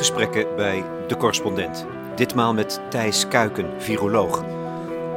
[0.00, 1.86] gesprekken bij De Correspondent.
[2.16, 4.44] Ditmaal met Thijs Kuiken, viroloog.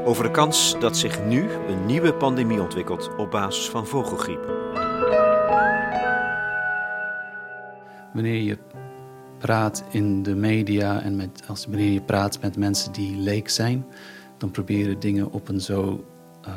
[0.05, 4.45] Over de kans dat zich nu een nieuwe pandemie ontwikkelt op basis van vogelgriep.
[8.13, 8.57] Wanneer je
[9.37, 13.85] praat in de media en met, als, wanneer je praat met mensen die leek zijn,
[14.37, 16.05] dan proberen dingen op een zo
[16.47, 16.53] uh,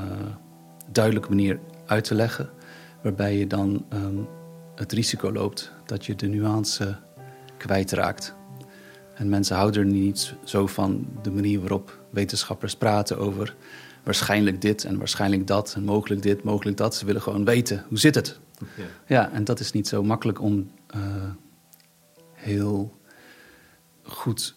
[0.92, 2.50] duidelijke manier uit te leggen,
[3.02, 4.28] waarbij je dan um,
[4.74, 7.04] het risico loopt dat je de nuance
[7.56, 8.34] kwijtraakt.
[9.14, 13.56] En mensen houden er niet zo van de manier waarop wetenschappers praten over
[14.02, 16.94] waarschijnlijk dit en waarschijnlijk dat en mogelijk dit, mogelijk dat.
[16.94, 18.38] Ze willen gewoon weten, hoe zit het?
[18.76, 21.00] Ja, ja en dat is niet zo makkelijk om uh,
[22.32, 23.00] heel
[24.02, 24.56] goed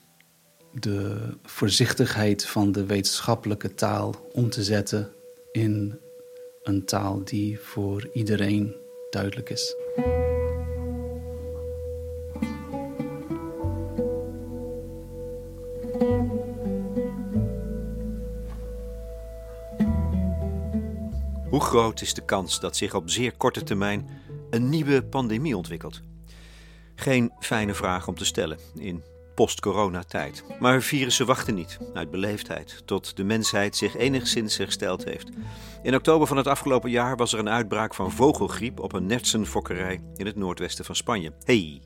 [0.72, 5.10] de voorzichtigheid van de wetenschappelijke taal om te zetten
[5.52, 6.00] in
[6.64, 8.76] een taal die voor iedereen
[9.10, 9.76] duidelijk is.
[21.60, 24.10] Hoe groot is de kans dat zich op zeer korte termijn
[24.50, 26.02] een nieuwe pandemie ontwikkelt?
[26.96, 29.04] Geen fijne vraag om te stellen in
[29.36, 30.44] post-coronatijd.
[30.60, 35.30] Maar virussen wachten niet, uit beleefdheid, tot de mensheid zich enigszins hersteld heeft.
[35.84, 40.02] In oktober van het afgelopen jaar was er een uitbraak van vogelgriep op een nertsenfokkerij
[40.16, 41.34] in het noordwesten van Spanje.
[41.44, 41.82] hey,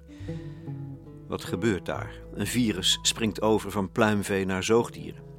[1.28, 2.14] wat gebeurt daar?
[2.34, 5.33] Een virus springt over van pluimvee naar zoogdieren.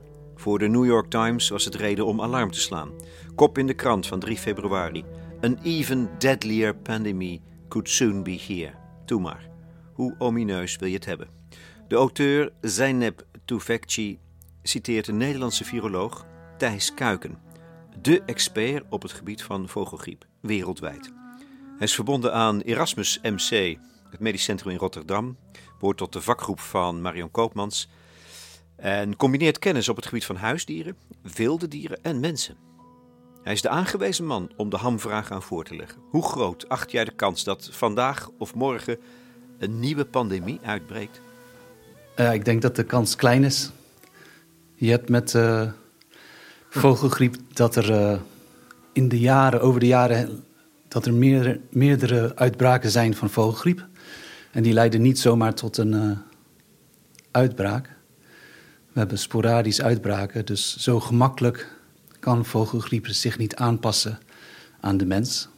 [0.44, 2.90] Voor de New York Times was het reden om alarm te slaan.
[3.34, 5.04] Kop in de krant van 3 februari.
[5.40, 8.74] An even deadlier pandemic could soon be here.
[9.04, 9.48] Doe maar.
[9.92, 11.28] Hoe omineus wil je het hebben?
[11.88, 14.18] De auteur Zeynep Tufekci
[14.62, 16.26] citeert een Nederlandse viroloog,
[16.58, 17.38] Thijs Kuiken,
[18.02, 21.12] de expert op het gebied van vogelgriep wereldwijd.
[21.76, 23.78] Hij is verbonden aan Erasmus MC,
[24.10, 25.36] het medisch centrum in Rotterdam,
[25.78, 27.88] behoort tot de vakgroep van Marion Koopmans
[28.76, 32.56] en combineert kennis op het gebied van huisdieren, wilde dieren en mensen.
[33.42, 35.98] Hij is de aangewezen man om de hamvraag aan voor te leggen.
[36.10, 38.98] Hoe groot acht jij de kans dat vandaag of morgen
[39.58, 41.20] een nieuwe pandemie uitbreekt?
[42.16, 43.70] Uh, ik denk dat de kans klein is.
[44.74, 45.70] Je hebt met uh,
[46.68, 48.20] vogelgriep dat er uh,
[48.92, 50.44] in de jaren, over de jaren,
[50.88, 51.14] dat er
[51.70, 53.86] meerdere uitbraken zijn van vogelgriep.
[54.50, 56.18] En die leiden niet zomaar tot een
[57.30, 57.93] uitbraak.
[58.94, 61.72] We hebben sporadisch uitbraken, dus zo gemakkelijk
[62.18, 64.18] kan vogelgriep zich niet aanpassen
[64.80, 65.48] aan de mens.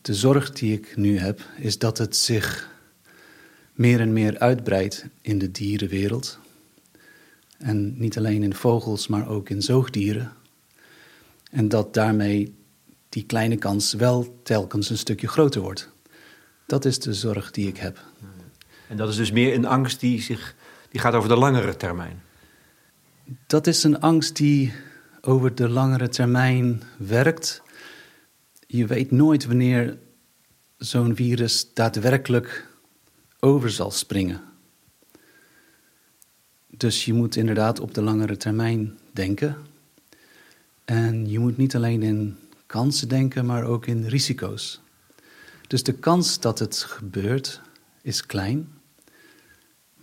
[0.00, 2.70] De zorg die ik nu heb, is dat het zich
[3.72, 6.38] meer en meer uitbreidt in de dierenwereld.
[7.58, 10.32] En niet alleen in vogels, maar ook in zoogdieren.
[11.50, 12.54] En dat daarmee
[13.08, 15.88] die kleine kans wel telkens een stukje groter wordt.
[16.66, 18.04] Dat is de zorg die ik heb.
[18.88, 20.54] En dat is dus meer een angst die, zich,
[20.90, 22.22] die gaat over de langere termijn?
[23.46, 24.72] Dat is een angst die
[25.20, 27.62] over de langere termijn werkt.
[28.66, 29.98] Je weet nooit wanneer
[30.76, 32.68] zo'n virus daadwerkelijk
[33.40, 34.40] over zal springen.
[36.66, 39.56] Dus je moet inderdaad op de langere termijn denken.
[40.84, 42.36] En je moet niet alleen in
[42.66, 44.80] kansen denken, maar ook in risico's.
[45.66, 47.60] Dus de kans dat het gebeurt
[48.02, 48.75] is klein,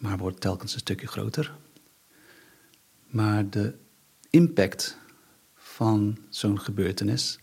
[0.04, 1.56] maar wordt telkens een stukje groter.
[3.08, 3.74] Maar de
[4.30, 4.98] impact
[5.56, 7.40] van zo'n gebeurtenis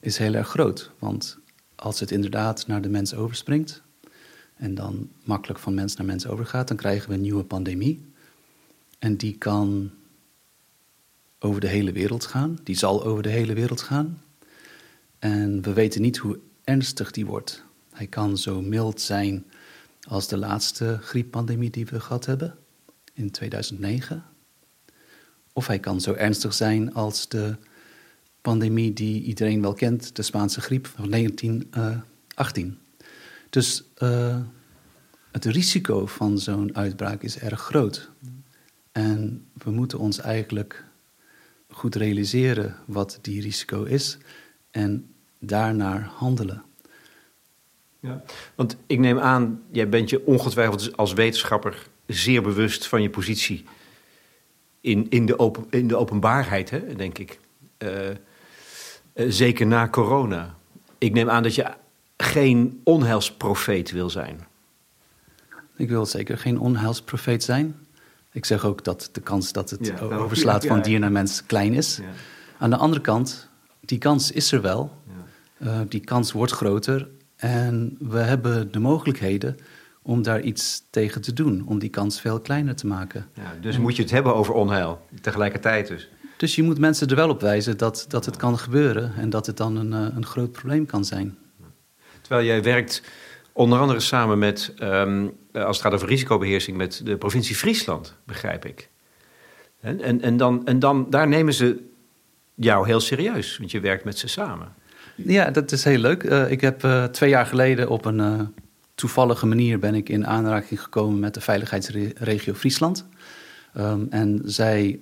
[0.00, 0.90] is heel erg groot.
[0.98, 1.38] Want
[1.74, 3.82] als het inderdaad naar de mens overspringt
[4.54, 8.04] en dan makkelijk van mens naar mens overgaat, dan krijgen we een nieuwe pandemie.
[8.98, 9.90] En die kan
[11.38, 14.22] over de hele wereld gaan, die zal over de hele wereld gaan.
[15.18, 17.64] En we weten niet hoe ernstig die wordt.
[17.90, 19.46] Hij kan zo mild zijn
[20.06, 22.58] als de laatste grieppandemie die we gehad hebben
[23.12, 24.24] in 2009.
[25.52, 27.56] Of hij kan zo ernstig zijn als de
[28.40, 32.78] pandemie die iedereen wel kent, de Spaanse griep van 1918.
[33.50, 34.40] Dus uh,
[35.32, 38.10] het risico van zo'n uitbraak is erg groot.
[38.92, 40.84] En we moeten ons eigenlijk
[41.68, 44.18] goed realiseren wat die risico is
[44.70, 46.65] en daarnaar handelen.
[48.06, 48.22] Ja,
[48.54, 53.64] want ik neem aan, jij bent je ongetwijfeld als wetenschapper zeer bewust van je positie
[54.80, 57.38] in, in, de, open, in de openbaarheid, hè, denk ik.
[57.78, 58.14] Uh, uh,
[59.28, 60.54] zeker na corona.
[60.98, 61.66] Ik neem aan dat je
[62.16, 64.46] geen onheilsprofeet wil zijn.
[65.76, 67.76] Ik wil zeker geen onheilsprofeet zijn.
[68.32, 71.12] Ik zeg ook dat de kans dat het ja, overslaat ja, ja, van dier naar
[71.12, 72.00] mens klein is.
[72.58, 73.48] Aan de andere kant,
[73.80, 74.92] die kans is er wel.
[75.58, 77.08] Uh, die kans wordt groter.
[77.36, 79.56] En we hebben de mogelijkheden
[80.02, 83.26] om daar iets tegen te doen, om die kans veel kleiner te maken.
[83.34, 86.08] Ja, dus moet je het hebben over onheil, tegelijkertijd dus.
[86.36, 89.46] Dus je moet mensen er wel op wijzen dat, dat het kan gebeuren en dat
[89.46, 91.38] het dan een, eh, een groot probleem kan zijn.
[92.20, 93.02] Terwijl jij werkt
[93.52, 98.64] onder andere samen met, ehm, als het gaat over risicobeheersing, met de provincie Friesland, begrijp
[98.64, 98.90] ik.
[99.80, 101.84] En, en, en, dan, en dan, daar nemen ze
[102.54, 104.74] jou heel serieus, want je werkt met ze samen.
[105.16, 106.22] Ja, dat is heel leuk.
[106.22, 108.40] Uh, ik heb uh, twee jaar geleden op een uh,
[108.94, 113.06] toevallige manier ben ik in aanraking gekomen met de veiligheidsregio Friesland.
[113.78, 115.00] Um, en zij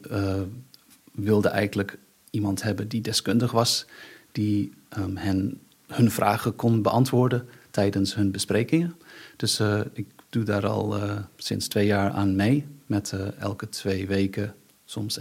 [1.12, 1.98] wilden eigenlijk
[2.30, 3.86] iemand hebben die deskundig was,
[4.32, 8.96] die um, hen hun vragen kon beantwoorden tijdens hun besprekingen.
[9.36, 9.60] Dus
[9.92, 10.94] ik doe daar al
[11.36, 15.20] sinds twee jaar aan mee, met elke twee weken, soms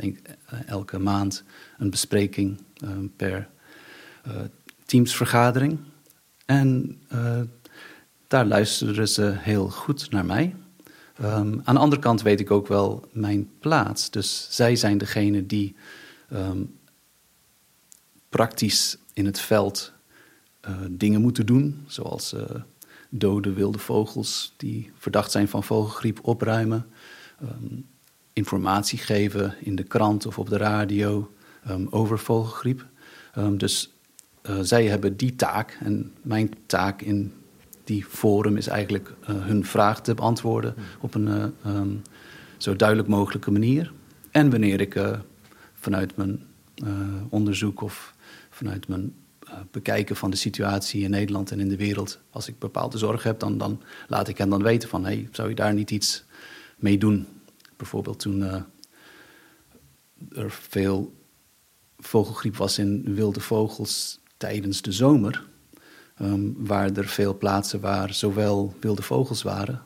[0.66, 1.44] elke maand,
[1.78, 3.50] een bespreking ehm, per
[4.94, 5.80] teamsvergadering.
[6.46, 7.42] En uh,
[8.28, 10.56] daar luisteren ze heel goed naar mij.
[11.22, 14.10] Um, aan de andere kant weet ik ook wel mijn plaats.
[14.10, 15.76] Dus zij zijn degene die
[16.34, 16.78] um,
[18.30, 19.94] praktisch in het veld
[20.68, 22.42] uh, dingen moeten doen, zoals uh,
[23.10, 26.86] dode wilde vogels die verdacht zijn van vogelgriep opruimen,
[27.42, 27.86] um,
[28.34, 31.32] informatie geven in de krant of op de radio
[31.90, 32.86] over vogelgriep.
[33.52, 33.93] dus
[34.50, 35.78] uh, zij hebben die taak.
[35.80, 37.34] En mijn taak in
[37.84, 42.02] die forum is eigenlijk uh, hun vraag te beantwoorden op een uh, um,
[42.58, 43.94] zo duidelijk mogelijke manier.
[44.32, 45.02] En wanneer ik
[45.74, 46.42] vanuit mijn
[47.30, 48.16] onderzoek of
[48.50, 49.14] vanuit mijn
[49.72, 53.40] bekijken van de situatie in Nederland en in de wereld, als ik bepaalde zorg heb,
[53.40, 56.24] dan, dan laat ik hen dan weten van, hey, zou je daar niet iets
[56.76, 57.28] mee doen?
[57.78, 58.42] Bijvoorbeeld toen
[60.32, 61.14] er veel
[61.98, 65.44] vogelgriep was in wilde vogels tijdens de zomer,
[66.22, 69.82] um, waar er veel plaatsen waar zowel wilde vogels waren,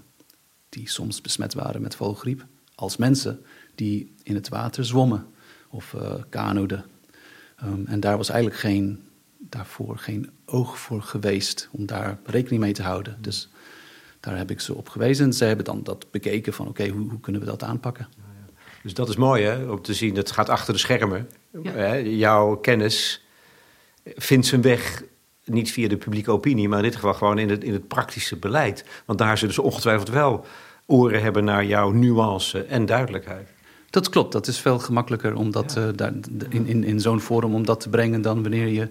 [0.69, 2.45] die soms besmet waren met vogelgriep,
[2.75, 3.45] als mensen
[3.75, 5.25] die in het water zwommen
[5.69, 6.85] of uh, kanoeden.
[7.63, 9.03] Um, en daar was eigenlijk geen,
[9.37, 13.17] daarvoor geen oog voor geweest om daar rekening mee te houden.
[13.21, 13.49] Dus
[14.19, 15.33] daar heb ik ze op gewezen.
[15.33, 18.07] Zij hebben dan dat bekeken van oké, okay, hoe, hoe, kunnen we dat aanpakken?
[18.83, 21.29] Dus dat is mooi hè, om te zien, het gaat achter de schermen.
[21.63, 21.97] Ja.
[21.97, 23.25] Jouw kennis
[24.15, 25.03] vindt zijn weg
[25.43, 28.35] niet via de publieke opinie, maar in dit geval gewoon in het, in het praktische
[28.35, 28.85] beleid.
[29.05, 30.45] Want daar zullen ze ongetwijfeld wel
[30.85, 33.49] oren hebben naar jouw nuance en duidelijkheid.
[33.89, 35.87] Dat klopt, dat is veel gemakkelijker om dat, ja.
[35.87, 36.13] uh, daar,
[36.49, 38.89] in, in, in zo'n forum om dat te brengen dan wanneer je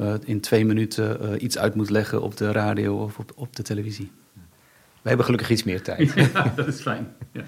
[0.00, 3.56] uh, in twee minuten uh, iets uit moet leggen op de radio of op, op
[3.56, 4.10] de televisie.
[5.02, 6.12] We hebben gelukkig iets meer tijd.
[6.34, 7.14] ja, dat is fijn.
[7.32, 7.42] Ja.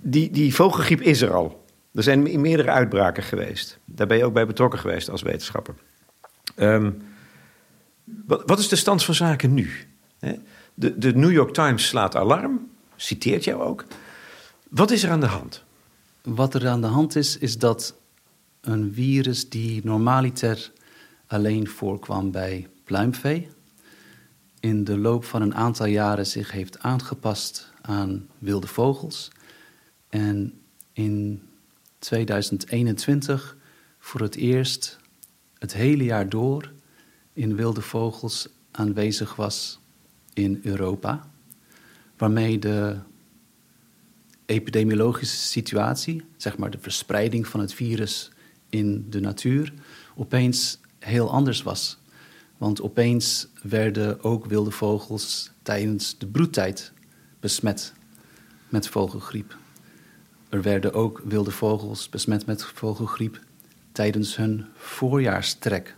[0.00, 1.64] Die, die vogelgriep is er al.
[1.96, 3.78] Er zijn meerdere uitbraken geweest.
[3.84, 5.74] Daar ben je ook bij betrokken geweest als wetenschapper.
[6.56, 7.02] Um,
[8.04, 9.70] wat, wat, is de stand van zaken nu?
[10.74, 13.84] De, de New York Times slaat alarm, citeert jou ook.
[14.68, 15.64] Wat is er aan de hand?
[16.22, 17.94] Wat er aan de hand is, is dat
[18.60, 20.72] een virus die normaliter
[21.26, 23.48] alleen voorkwam bij pluimvee,
[24.60, 29.30] in de loop van een aantal jaren zich heeft aangepast aan wilde vogels.
[30.08, 30.60] En
[30.92, 31.45] in
[32.06, 33.56] 2021
[33.98, 34.98] voor het eerst
[35.58, 36.72] het hele jaar door
[37.32, 39.80] in wilde vogels aanwezig was
[40.32, 41.30] in Europa,
[42.16, 42.96] waarmee de
[44.44, 48.30] epidemiologische situatie, zeg maar de verspreiding van het virus
[48.68, 49.72] in de natuur,
[50.16, 51.98] opeens heel anders was.
[52.56, 56.92] Want opeens werden ook wilde vogels tijdens de broedtijd
[57.40, 57.92] besmet
[58.68, 59.56] met vogelgriep.
[60.48, 63.40] Er werden ook wilde vogels besmet met vogelgriep
[63.92, 65.96] tijdens hun voorjaarstrek.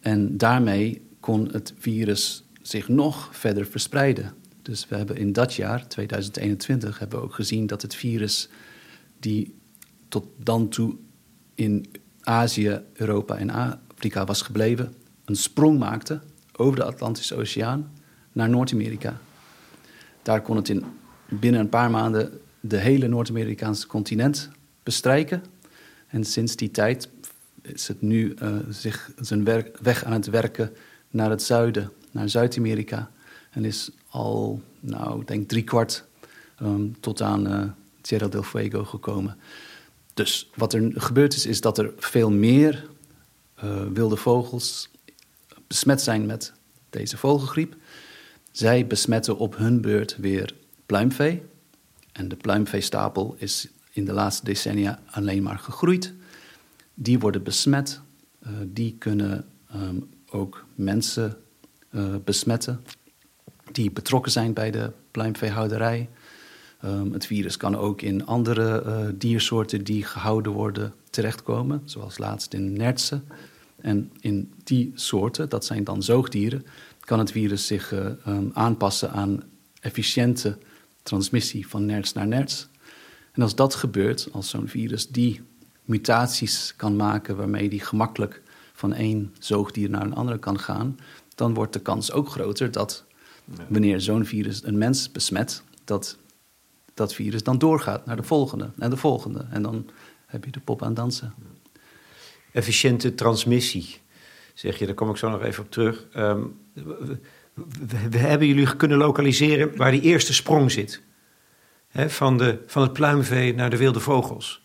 [0.00, 4.34] En daarmee kon het virus zich nog verder verspreiden.
[4.62, 8.48] Dus we hebben in dat jaar, 2021, hebben we ook gezien dat het virus
[9.20, 9.54] die
[10.08, 10.96] tot dan toe
[11.54, 11.86] in
[12.20, 16.20] Azië, Europa en Afrika was gebleven, een sprong maakte
[16.56, 17.92] over de Atlantische Oceaan
[18.32, 19.20] naar Noord-Amerika.
[20.22, 20.84] Daar kon het in
[21.28, 24.50] binnen een paar maanden de hele Noord-Amerikaanse continent
[24.82, 25.42] bestrijken.
[26.06, 27.08] En sinds die tijd
[27.62, 30.72] is het nu uh, zich zijn werk, weg aan het werken
[31.10, 33.10] naar het zuiden, naar Zuid-Amerika.
[33.50, 36.04] En is al, nou, ik denk drie kwart
[36.62, 37.62] um, tot aan uh,
[38.00, 39.36] Tierra del Fuego gekomen.
[40.14, 42.88] Dus wat er gebeurd is, is dat er veel meer
[43.64, 44.90] uh, wilde vogels
[45.66, 46.52] besmet zijn met
[46.90, 47.74] deze vogelgriep.
[48.50, 50.54] Zij besmetten op hun beurt weer
[50.86, 51.42] pluimvee.
[52.16, 56.12] En de pluimveestapel is in de laatste decennia alleen maar gegroeid.
[56.94, 58.00] Die worden besmet.
[58.42, 59.44] Uh, die kunnen
[59.74, 61.36] um, ook mensen
[61.90, 62.84] uh, besmetten.
[63.72, 66.08] die betrokken zijn bij de pluimveehouderij.
[66.84, 72.54] Um, het virus kan ook in andere uh, diersoorten die gehouden worden terechtkomen, zoals laatst
[72.54, 73.28] in nertsen.
[73.76, 76.66] En in die soorten, dat zijn dan zoogdieren,
[77.00, 79.42] kan het virus zich um, aanpassen aan
[79.80, 80.58] efficiënte
[81.06, 82.68] transmissie van nerts naar nerts.
[83.32, 85.40] En als dat gebeurt, als zo'n virus die
[85.82, 90.98] mutaties kan maken waarmee die gemakkelijk van één zoogdier naar een andere kan gaan,
[91.34, 93.04] dan wordt de kans ook groter dat
[93.68, 96.16] wanneer zo'n virus een mens besmet, dat
[96.94, 99.46] dat virus dan doorgaat naar de volgende en de volgende.
[99.50, 99.86] En dan
[100.26, 101.34] heb je de pop aan dansen.
[102.52, 104.00] Efficiënte transmissie,
[104.54, 106.06] zeg je, daar kom ik zo nog even op terug.
[106.16, 106.58] Um,
[107.64, 111.02] we, we, hebben jullie kunnen lokaliseren waar die eerste sprong zit.
[111.88, 114.62] Hè, van, de, van het pluimvee naar de wilde vogels.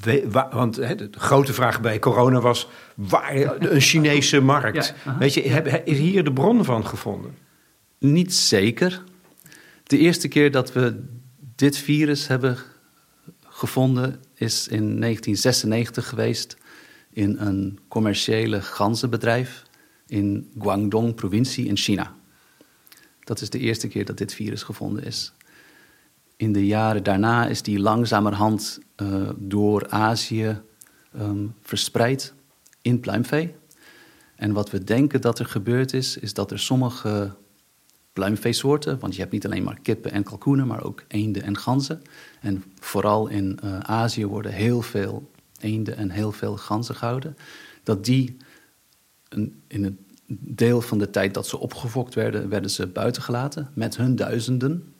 [0.00, 4.94] We, want hè, de grote vraag bij corona was: waar een Chinese markt?
[5.04, 7.36] Ja, Weet je, heb, is hier de bron van gevonden?
[7.98, 9.02] Niet zeker.
[9.82, 11.04] De eerste keer dat we
[11.54, 12.58] dit virus hebben
[13.48, 16.56] gevonden is in 1996 geweest
[17.12, 19.64] in een commerciële ganzenbedrijf
[20.10, 22.14] in Guangdong provincie in China.
[23.24, 25.32] Dat is de eerste keer dat dit virus gevonden is.
[26.36, 30.60] In de jaren daarna is die langzamerhand uh, door Azië
[31.16, 32.34] um, verspreid
[32.82, 33.54] in pluimvee.
[34.34, 37.36] En wat we denken dat er gebeurd is, is dat er sommige
[38.12, 42.02] pluimveesoorten, want je hebt niet alleen maar kippen en kalkoenen, maar ook eenden en ganzen.
[42.40, 47.36] En vooral in uh, Azië worden heel veel eenden en heel veel ganzen gehouden.
[47.82, 48.36] Dat die
[49.66, 49.98] in een
[50.38, 54.92] deel van de tijd dat ze opgefokt werden, werden ze buitengelaten met hun duizenden.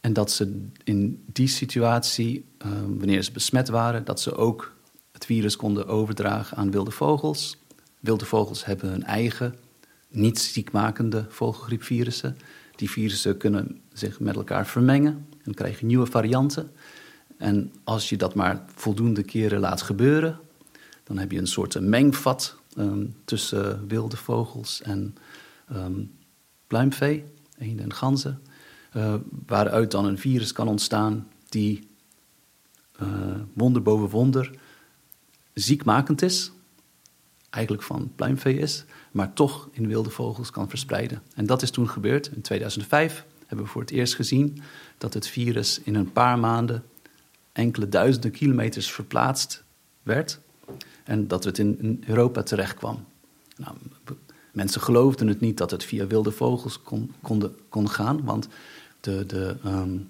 [0.00, 4.76] En dat ze in die situatie, uh, wanneer ze besmet waren, dat ze ook
[5.12, 7.58] het virus konden overdragen aan wilde vogels.
[8.00, 9.54] Wilde vogels hebben hun eigen
[10.08, 12.36] niet ziekmakende vogelgriepvirussen.
[12.76, 16.70] Die virussen kunnen zich met elkaar vermengen en krijgen nieuwe varianten.
[17.36, 20.38] En als je dat maar voldoende keren laat gebeuren,
[21.04, 25.16] dan heb je een soort mengvat um, tussen wilde vogels en
[25.72, 26.12] um,
[26.66, 27.24] pluimvee,
[27.58, 28.40] eenden en ganzen,
[28.96, 29.14] uh,
[29.46, 31.88] waaruit dan een virus kan ontstaan die
[33.02, 33.08] uh,
[33.52, 34.50] wonder boven wonder
[35.52, 36.52] ziekmakend is,
[37.50, 41.22] eigenlijk van pluimvee is, maar toch in wilde vogels kan verspreiden.
[41.34, 42.26] En dat is toen gebeurd.
[42.26, 44.62] In 2005 hebben we voor het eerst gezien
[44.98, 46.84] dat het virus in een paar maanden
[47.52, 49.64] enkele duizenden kilometers verplaatst
[50.02, 50.40] werd
[51.04, 53.04] en dat het in Europa terecht kwam.
[53.56, 53.76] Nou,
[54.52, 58.48] mensen geloofden het niet dat het via wilde vogels kon, kon, kon gaan, want
[59.00, 60.08] de, de um,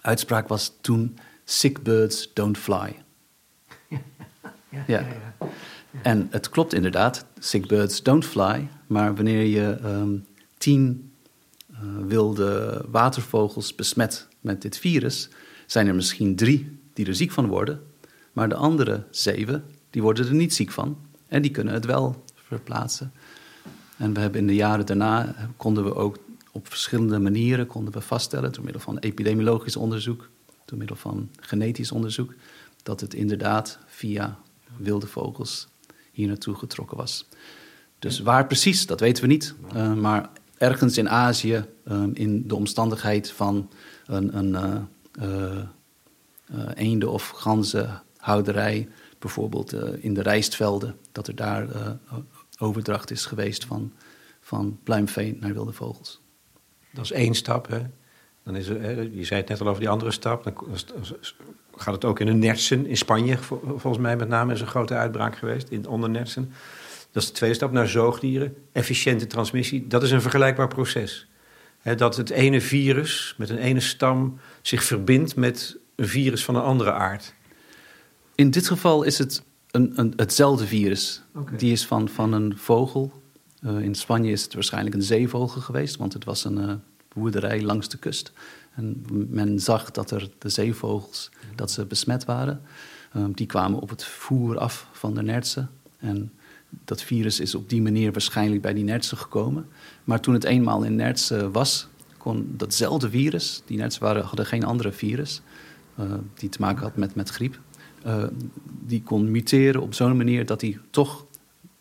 [0.00, 3.02] uitspraak was toen: sick birds don't fly.
[3.88, 5.48] Ja, ja, ja.
[6.02, 8.68] En het klopt inderdaad, sick birds don't fly.
[8.86, 10.26] Maar wanneer je um,
[10.58, 11.12] tien
[11.70, 15.28] uh, wilde watervogels besmet met dit virus,
[15.66, 17.82] zijn er misschien drie die er ziek van worden.
[18.32, 20.96] Maar de andere zeven, die worden er niet ziek van.
[21.26, 23.12] En die kunnen het wel verplaatsen.
[23.96, 26.18] En we hebben in de jaren daarna, konden we ook
[26.52, 30.28] op verschillende manieren konden we vaststellen, door middel van epidemiologisch onderzoek,
[30.64, 32.34] door middel van genetisch onderzoek,
[32.82, 34.38] dat het inderdaad via
[34.76, 35.68] wilde vogels
[36.12, 37.26] hier naartoe getrokken was.
[37.98, 39.54] Dus waar precies, dat weten we niet.
[39.74, 43.70] Uh, maar ergens in Azië, uh, in de omstandigheid van
[44.06, 44.88] een, een
[45.20, 48.88] uh, eenden- of ganzenhouderij,
[49.24, 51.66] bijvoorbeeld in de rijstvelden, dat er daar
[52.58, 53.92] overdracht is geweest van,
[54.40, 56.20] van pluimvee naar wilde vogels.
[56.92, 57.80] Dat is één stap, hè?
[58.42, 60.44] Dan is hè, je zei het net al over die andere stap.
[60.44, 60.54] Dan
[61.76, 64.94] gaat het ook in de Nertsen in Spanje, volgens mij met name, is een grote
[64.94, 66.52] uitbraak geweest in onder Nertsen.
[67.10, 68.56] Dat is de tweede stap naar zoogdieren.
[68.72, 71.28] Efficiënte transmissie, dat is een vergelijkbaar proces.
[71.96, 76.62] dat het ene virus met een ene stam zich verbindt met een virus van een
[76.62, 77.34] andere aard.
[78.34, 81.22] In dit geval is het een, een, hetzelfde virus.
[81.34, 81.56] Okay.
[81.56, 83.22] Die is van, van een vogel.
[83.60, 86.72] Uh, in Spanje is het waarschijnlijk een zeevogel geweest, want het was een uh,
[87.14, 88.32] boerderij langs de kust.
[88.74, 92.60] En men zag dat er de zeevogels dat ze besmet waren.
[93.16, 95.70] Um, die kwamen op het voer af van de nertsen.
[95.98, 96.32] En
[96.84, 99.66] dat virus is op die manier waarschijnlijk bij die nertsen gekomen.
[100.04, 101.88] Maar toen het eenmaal in nertsen was,
[102.18, 105.42] kon datzelfde virus, die nertsen waren, hadden geen andere virus,
[106.00, 107.58] uh, die te maken had met, met griep,
[108.06, 108.24] uh,
[108.86, 111.26] die kon muteren op zo'n manier dat hij toch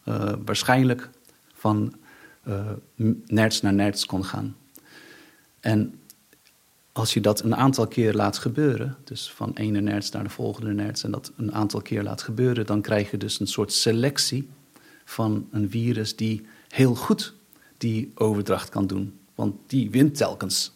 [0.05, 1.09] uh, waarschijnlijk
[1.53, 1.95] van
[3.25, 4.55] nerts naar nerts kon gaan.
[5.59, 5.99] En
[6.91, 10.73] als je dat een aantal keer laat gebeuren, dus van ene nerds naar de volgende
[10.73, 14.49] nerds en dat een aantal keer laat gebeuren, dan krijg je dus een soort selectie
[15.05, 17.33] van een virus die heel goed
[17.77, 19.13] die overdracht kan doen.
[19.35, 20.71] Want die wint telkens.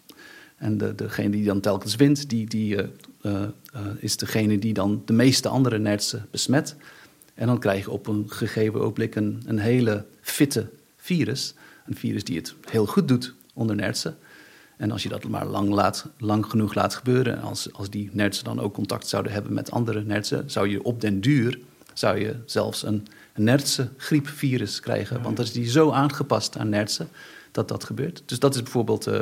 [0.56, 2.78] En de, degene die dan telkens wint, die, die,
[4.00, 6.76] is degene die dan de meeste andere nertsen besmet.
[7.34, 11.54] En dan krijg je op een gegeven ogenblik een, een hele fitte virus.
[11.86, 14.18] Een virus die het heel goed doet onder nertsen.
[14.78, 18.10] En als je dat maar lang, laat, lang genoeg laat gebeuren, en als, als die
[18.14, 21.60] nertsen dan ook contact zouden hebben met andere nertsen, zou je op den duur
[21.94, 25.22] zou je zelfs een, een nertse griepvirus krijgen.
[25.22, 27.10] Want dan is die zo aangepast aan nertsen
[27.52, 28.24] dat dat gebeurt.
[28.26, 29.22] Dus dat is bijvoorbeeld uh,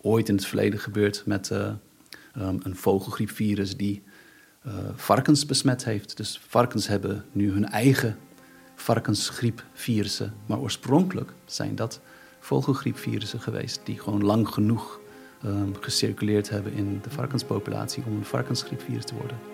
[0.00, 1.72] ooit in het verleden gebeurd met uh,
[2.38, 4.02] um, een vogelgriepvirus die
[4.66, 6.16] uh, varkens besmet heeft.
[6.16, 8.16] Dus varkens hebben nu hun eigen
[8.74, 10.34] varkensgriepvirussen.
[10.46, 12.00] Maar oorspronkelijk zijn dat
[12.40, 15.00] vogelgriepvirussen geweest die gewoon lang genoeg
[15.44, 19.51] um, gecirculeerd hebben in de varkenspopulatie om een varkensgriepvirus te worden.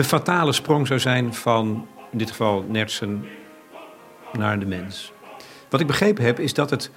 [0.00, 3.24] De fatale sprong zou zijn van, in dit geval, nertsen
[4.32, 5.12] naar de mens.
[5.70, 6.90] Wat ik begrepen heb, is dat het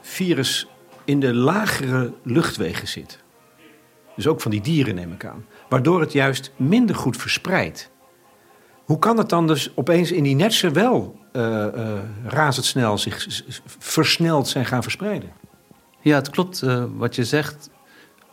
[0.00, 0.68] virus
[1.04, 3.22] in de lagere luchtwegen zit.
[4.16, 5.46] Dus ook van die dieren neem ik aan.
[5.68, 7.90] Waardoor het juist minder goed verspreidt.
[8.84, 13.26] Hoe kan het dan dus opeens in die netsen wel uh, uh, razendsnel zich
[13.78, 15.32] versneld zijn gaan verspreiden?
[16.00, 17.70] Ja, het klopt uh, wat je zegt.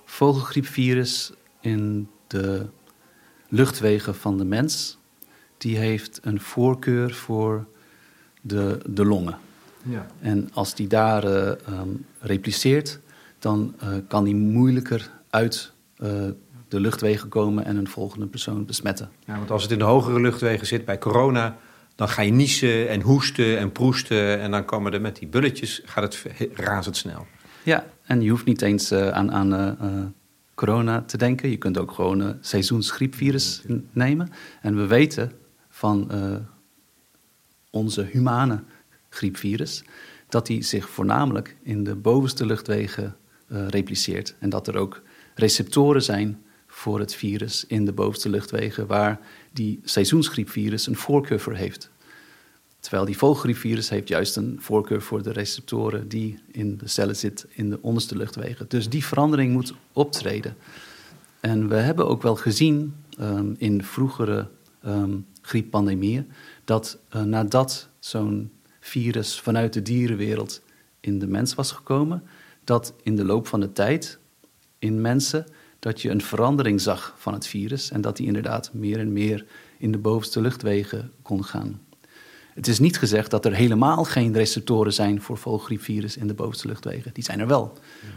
[0.05, 1.31] Vogelgriepvirus
[1.61, 2.69] in de
[3.47, 4.97] luchtwegen van de mens,
[5.57, 7.65] die heeft een voorkeur voor
[8.41, 9.37] de, de longen.
[9.83, 10.07] Ja.
[10.19, 12.99] En als die daar uh, um, repliceert,
[13.39, 16.09] dan uh, kan die moeilijker uit uh,
[16.67, 19.09] de luchtwegen komen en een volgende persoon besmetten.
[19.25, 21.57] Ja, want als het in de hogere luchtwegen zit bij corona,
[21.95, 25.81] dan ga je niezen en hoesten en proesten en dan komen er met die bulletjes,
[25.85, 27.25] gaat het razendsnel.
[27.63, 30.13] Ja, en je hoeft niet eens aan, aan
[30.57, 31.49] corona te denken.
[31.49, 34.29] Je kunt ook gewoon een seizoensgriepvirus nemen.
[34.61, 35.31] En we weten
[35.69, 36.35] van uh,
[37.69, 38.63] onze humane
[39.09, 39.83] griepvirus
[40.29, 43.15] dat die zich voornamelijk in de bovenste luchtwegen
[43.47, 44.35] uh, repliceert.
[44.39, 45.01] En dat er ook
[45.35, 49.19] receptoren zijn voor het virus in de bovenste luchtwegen waar
[49.53, 51.89] die seizoensgriepvirus een voorkeur voor heeft.
[52.87, 57.49] Terwijl die vogelgriepvirus heeft juist een voorkeur voor de receptoren die in de cellen zitten
[57.53, 58.65] in de onderste luchtwegen.
[58.69, 60.55] Dus die verandering moet optreden.
[61.39, 64.47] En we hebben ook wel gezien um, in vroegere
[64.85, 66.31] um, grieppandemieën
[66.63, 70.61] dat uh, nadat zo'n virus vanuit de dierenwereld
[70.99, 72.23] in de mens was gekomen,
[72.63, 74.19] dat in de loop van de tijd
[74.79, 75.45] in mensen
[75.79, 79.45] dat je een verandering zag van het virus en dat die inderdaad meer en meer
[79.77, 81.85] in de bovenste luchtwegen kon gaan.
[82.57, 86.67] Het is niet gezegd dat er helemaal geen receptoren zijn voor vogelgriepvirus in de bovenste
[86.67, 87.13] luchtwegen.
[87.13, 87.73] Die zijn er wel.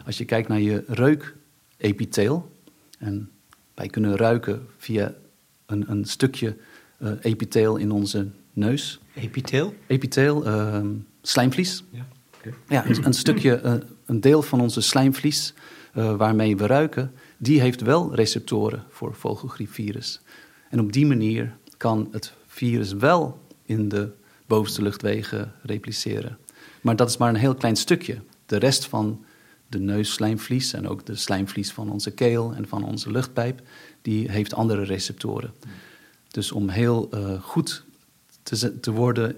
[0.07, 2.51] Als je kijkt naar je reukepitheel,
[2.99, 3.31] en
[3.75, 5.15] wij kunnen ruiken via
[5.67, 6.57] een, een stukje
[6.99, 9.01] uh, epitheel in onze neus.
[9.15, 9.75] Epitheel?
[9.87, 10.81] Epitheel, uh,
[11.23, 11.85] slijmvlies.
[11.91, 12.07] Ja,
[12.39, 12.55] okay.
[12.69, 13.75] ja een, een, stukje, uh,
[14.07, 15.55] een deel van onze slijmvlies
[15.95, 20.21] uh, waarmee we ruiken, die heeft wel receptoren voor vogelgriepvirus.
[20.71, 24.19] En op die manier kan het virus wel in de
[24.51, 26.39] bovenste luchtwegen repliceren.
[26.81, 28.19] Maar dat is maar een heel klein stukje.
[28.47, 29.25] De rest van
[29.69, 33.61] de neusslijmvlies en ook de slijmvlies van onze keel en van onze luchtpijp,
[34.03, 35.53] die heeft andere receptoren.
[36.29, 37.85] Dus om heel uh, goed
[38.43, 39.37] te, te, worden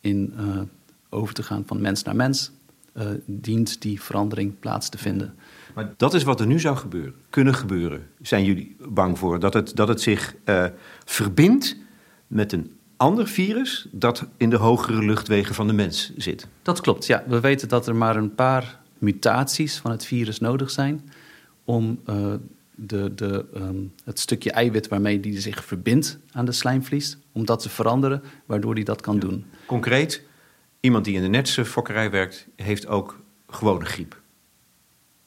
[0.00, 0.60] in uh,
[1.08, 2.50] over te gaan van mens naar mens,
[2.96, 5.34] uh, dient die verandering plaats te vinden.
[5.74, 8.06] Maar dat is wat er nu zou gebeuren, kunnen gebeuren.
[8.20, 10.34] Zijn jullie bang voor dat het, dat het zich
[11.04, 11.76] verbindt
[12.26, 16.46] met een ander virus dat in de hogere luchtwegen van de mens zit.
[16.62, 17.24] Dat klopt, ja.
[17.26, 21.10] We weten dat er maar een paar mutaties van het virus nodig zijn
[21.64, 22.34] om uh,
[22.74, 27.62] de, de, um, het stukje eiwit waarmee die zich verbindt aan de slijmvlies, om dat
[27.62, 29.20] te veranderen, waardoor die dat kan ja.
[29.20, 29.44] doen.
[29.66, 30.22] Concreet,
[30.80, 34.20] iemand die in de netse fokkerij werkt, heeft ook gewone griep.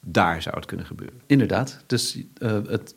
[0.00, 1.20] Daar zou het kunnen gebeuren.
[1.26, 1.84] Inderdaad.
[1.86, 2.94] Dus uh, het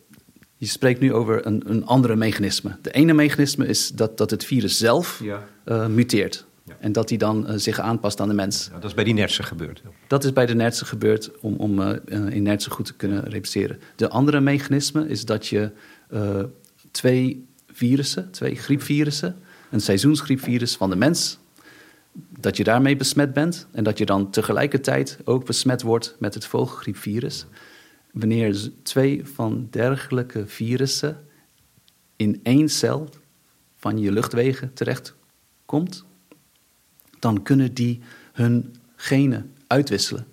[0.58, 2.78] je spreekt nu over een, een andere mechanisme.
[2.82, 5.48] De ene mechanisme is dat, dat het virus zelf ja.
[5.66, 6.46] uh, muteert.
[6.64, 6.78] Ja.
[6.80, 8.68] En dat hij dan uh, zich aanpast aan de mens.
[8.72, 9.82] Ja, dat is bij die nertsen gebeurd.
[10.08, 13.80] Dat is bij de nertsen gebeurd om, om uh, in nertsen goed te kunnen repliceren.
[13.96, 15.72] De andere mechanisme is dat je
[16.92, 19.36] twee virussen, twee griepvirussen,
[19.72, 21.38] een seizoensgriepvirus van de mens,
[22.40, 26.46] dat je daarmee besmet bent en dat je dan tegelijkertijd ook besmet wordt met het
[26.46, 27.46] vogelgriepvirus.
[28.20, 31.26] Wanneer twee van dergelijke virussen
[32.16, 33.10] in één cel
[33.76, 36.06] van je luchtwegen terechtkomt,
[37.20, 38.00] dan kunnen die
[38.34, 40.28] hun genen uitwisselen.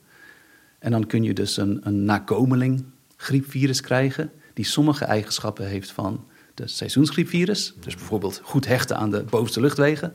[0.78, 2.84] En dan kun je dus een, een nakomeling
[3.16, 7.74] griepvirus krijgen die sommige eigenschappen heeft van de seizoensgriepvirus.
[7.80, 10.12] Dus bijvoorbeeld goed hechten aan de bovenste luchtwegen.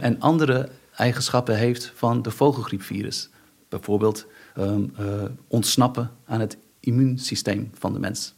[0.00, 3.30] En andere eigenschappen heeft van de vogelgriepvirus.
[3.68, 8.34] Bijvoorbeeld ehm, eh, ontsnappen aan het immuunsysteem van de mens.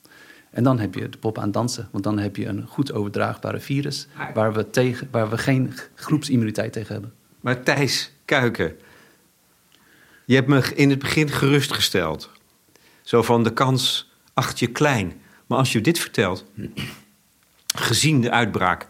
[0.50, 3.60] En dan heb je de pop aan dansen, want dan heb je een goed overdraagbare
[3.60, 7.12] virus waar we, tegen, waar we geen groepsimmuniteit tegen hebben.
[7.40, 8.76] Maar Thijs Kuiken,
[10.24, 12.30] je hebt me in het begin gerustgesteld.
[13.02, 15.12] Zo van de kans acht je klein.
[15.46, 16.44] Maar als je dit vertelt,
[17.74, 18.88] gezien de uitbraak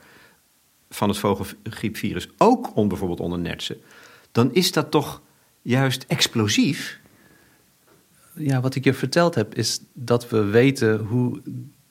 [0.91, 3.77] van het vogelgriepvirus, ook om bijvoorbeeld onder nertsen,
[4.33, 5.23] dan is dat toch
[5.63, 7.01] juist explosief?
[8.37, 11.41] Ja, wat ik je verteld heb, is dat we weten hoe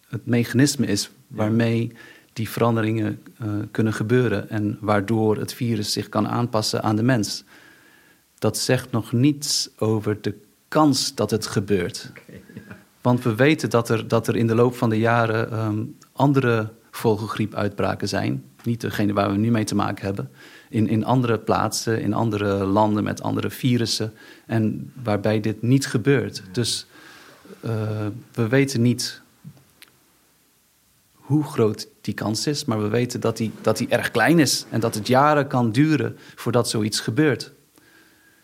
[0.07, 1.91] het mechanisme is waarmee
[2.33, 7.43] die veranderingen uh, kunnen gebeuren en waardoor het virus zich kan aanpassen aan de mens.
[8.39, 10.35] Dat zegt nog niets over de
[10.67, 12.11] kans dat het gebeurt.
[13.01, 16.71] Want we weten dat er, dat er in de loop van de jaren um, andere
[16.91, 18.43] vogelgriepuitbraken zijn.
[18.63, 20.31] Niet degene waar we nu mee te maken hebben.
[20.69, 24.13] In, in andere plaatsen, in andere landen met andere virussen.
[24.45, 26.43] En waarbij dit niet gebeurt.
[26.51, 26.85] Dus
[27.65, 29.21] uh, we weten niet
[31.13, 34.65] hoe groot die kans is, maar we weten dat die, dat die erg klein is
[34.69, 37.51] en dat het jaren kan duren voordat zoiets gebeurt.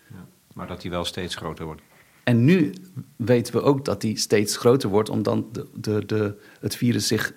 [0.09, 1.81] Ja, maar dat die wel steeds groter wordt.
[2.23, 2.73] En nu
[3.15, 7.33] weten we ook dat die steeds groter wordt, omdat de, de, de, het virus zich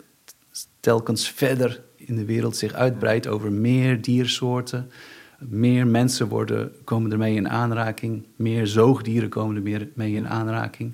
[0.81, 4.91] telkens verder in de wereld zich uitbreidt over meer diersoorten.
[5.39, 10.93] Meer mensen worden, komen ermee in aanraking, meer zoogdieren komen er meer mee in aanraking.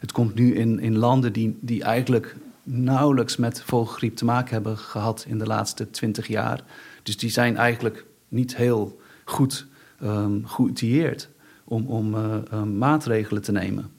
[0.00, 4.78] Het komt nu in, in landen die, die eigenlijk nauwelijks met vogelgriep te maken hebben
[4.78, 6.64] gehad in de laatste twintig jaar.
[7.02, 9.66] Dus die zijn eigenlijk niet heel goed
[10.02, 11.28] um, geoutilleerd
[11.64, 13.90] om, om uh, um, maatregelen te nemen.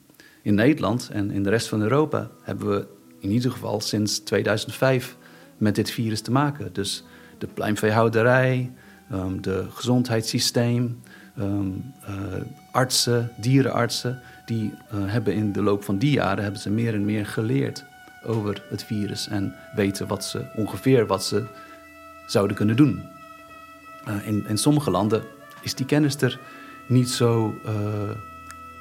[0.42, 2.86] In Nederland en in de rest van Europa hebben we
[3.18, 5.16] in ieder geval sinds 2005
[5.60, 6.72] met dit virus te maken.
[6.72, 7.04] Dus
[7.38, 8.70] de pluimveehouderij,
[9.12, 11.00] um, de gezondheidssysteem,
[11.38, 12.14] um, uh,
[12.72, 17.04] artsen, dierenartsen, die uh, hebben in de loop van die jaren hebben ze meer en
[17.04, 17.84] meer geleerd
[18.24, 21.44] over het virus en weten wat ze ongeveer wat ze
[22.26, 23.02] zouden kunnen doen.
[24.08, 25.22] Uh, in, in, sommige landen
[25.62, 26.40] is die kennis er
[26.86, 27.54] niet zo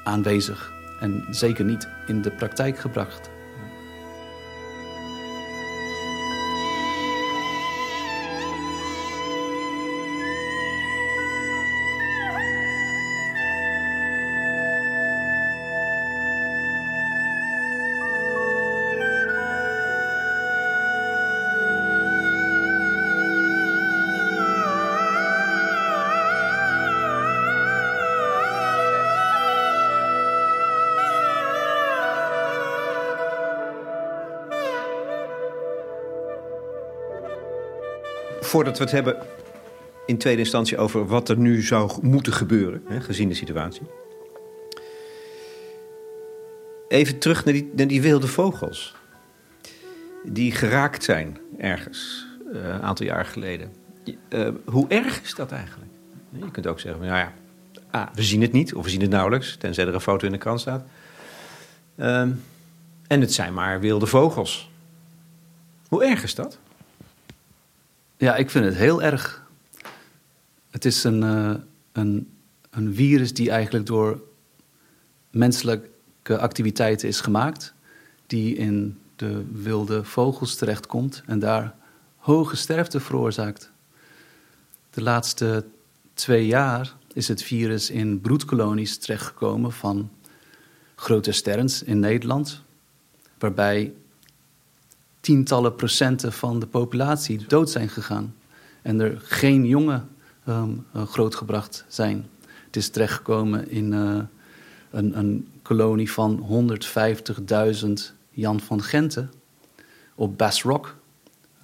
[0.03, 3.29] aanwezig en zeker niet in de praktijk gebracht.
[38.49, 39.17] Voordat we het hebben
[40.05, 43.81] in tweede instantie over wat er nu zou moeten gebeuren, hè, gezien de situatie.
[46.87, 48.95] Even terug naar die, die wilde vogels.
[50.23, 53.71] Die geraakt zijn ergens, uh, een aantal jaar geleden.
[54.29, 55.91] Uh, hoe erg is dat eigenlijk?
[56.31, 57.31] Je kunt ook zeggen, nou
[57.91, 60.31] ja, we zien het niet, of we zien het nauwelijks, tenzij er een foto in
[60.31, 60.83] de krant staat.
[61.95, 62.21] Uh,
[63.07, 64.71] en het zijn maar wilde vogels.
[65.87, 66.59] Hoe erg is dat?
[68.19, 69.47] Ja, ik vind het heel erg.
[70.69, 71.55] Het is een, uh,
[71.91, 72.29] een,
[72.69, 74.21] een virus die eigenlijk door
[75.29, 77.73] menselijke activiteiten is gemaakt,
[78.27, 81.75] die in de wilde vogels terechtkomt en daar
[82.17, 83.71] hoge sterfte veroorzaakt.
[84.89, 85.65] De laatste
[86.13, 90.09] twee jaar is het virus in broedkolonies terechtgekomen van
[90.95, 92.63] grote sterns in Nederland,
[93.37, 93.93] waarbij
[95.19, 98.35] tientallen procenten van de populatie dood zijn gegaan.
[98.81, 100.09] En er geen jongen
[100.47, 102.27] um, uh, grootgebracht zijn.
[102.65, 104.19] Het is terechtgekomen in uh,
[104.91, 106.47] een, een, kolonie van
[107.85, 107.89] 150.000
[108.29, 109.31] Jan van Genten
[110.15, 110.95] op Bass Rock,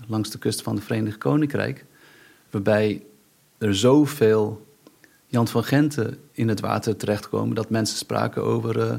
[0.07, 1.85] langs de kust van het Verenigd Koninkrijk,
[2.49, 3.03] waarbij
[3.57, 4.65] er zoveel
[5.25, 8.95] Jan van Genten in het water terechtkomen dat mensen spraken over uh,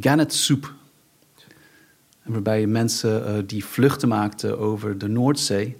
[0.00, 0.83] gannetsoep en
[2.24, 5.76] waarbij mensen uh, die vluchten maakten over de Noordzee,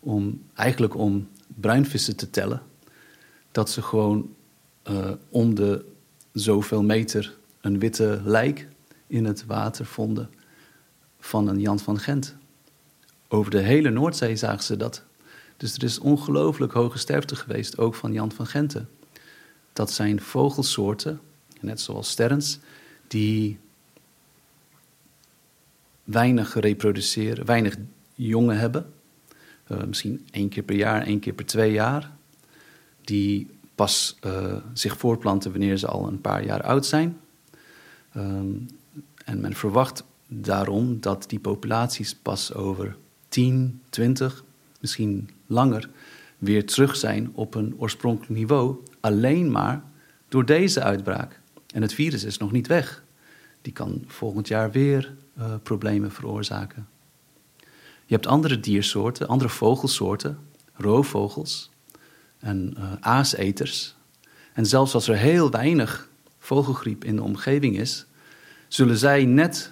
[0.00, 2.62] om, eigenlijk om bruinvissen te tellen,
[3.52, 4.34] dat ze gewoon
[4.90, 5.84] uh, om de
[6.32, 8.68] zoveel meter een witte lijk
[9.06, 10.30] in het water vonden
[11.18, 12.36] van een Jan van Gent.
[13.28, 15.04] Over de hele Noordzee zagen ze dat.
[15.56, 18.88] Dus er is ongelooflijk hoge sterfte geweest, ook van Jan van Genten.
[19.72, 21.20] Dat zijn vogelsoorten,
[21.60, 22.58] net zoals sterns,
[23.06, 23.58] die
[26.08, 27.76] weinig reproduceren, weinig
[28.14, 28.92] jongen hebben.
[29.68, 32.10] Uh, misschien één keer per jaar, één keer per twee jaar.
[33.00, 37.18] Die pas uh, zich voortplanten wanneer ze al een paar jaar oud zijn.
[38.16, 38.66] Um,
[39.24, 42.96] en men verwacht daarom dat die populaties pas over
[43.28, 44.44] 10, 20,
[44.80, 45.90] misschien langer
[46.38, 49.82] weer terug zijn op een oorspronkelijk niveau, alleen maar
[50.28, 51.40] door deze uitbraak.
[51.74, 53.04] En het virus is nog niet weg.
[53.62, 56.88] Die kan volgend jaar weer uh, problemen veroorzaken.
[58.04, 60.38] Je hebt andere diersoorten, andere vogelsoorten,
[60.74, 61.70] roofvogels
[62.38, 63.96] en uh, aaseters.
[64.52, 68.06] En zelfs als er heel weinig vogelgriep in de omgeving is,
[68.68, 69.70] zullen zij net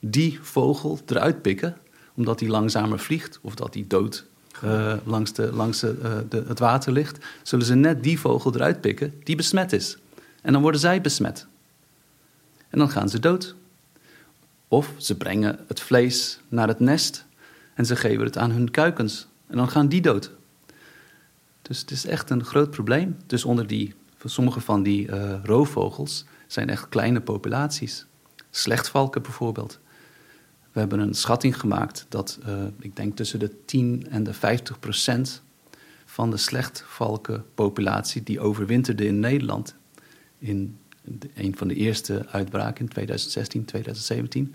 [0.00, 1.76] die vogel eruit pikken,
[2.14, 4.26] omdat die langzamer vliegt of dat die dood
[4.64, 8.80] uh, langs, de, langs de, de, het water ligt, zullen ze net die vogel eruit
[8.80, 9.96] pikken die besmet is.
[10.42, 11.46] En dan worden zij besmet.
[12.68, 13.54] En dan gaan ze dood.
[14.72, 17.26] Of ze brengen het vlees naar het nest
[17.74, 19.26] en ze geven het aan hun kuikens.
[19.46, 20.32] En dan gaan die dood.
[21.62, 23.16] Dus het is echt een groot probleem.
[23.26, 28.06] Dus onder die, sommige van die uh, roofvogels zijn echt kleine populaties.
[28.50, 29.78] Slechtvalken bijvoorbeeld.
[30.72, 34.78] We hebben een schatting gemaakt dat uh, ik denk tussen de 10 en de 50
[34.78, 35.42] procent
[36.04, 39.76] van de slechtvalkenpopulatie die overwinterde in Nederland
[40.38, 40.78] in
[41.34, 44.54] een van de eerste uitbraken in 2016, 2017,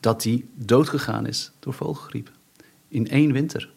[0.00, 2.30] dat die doodgegaan is door vogelgriep.
[2.88, 3.70] In één winter.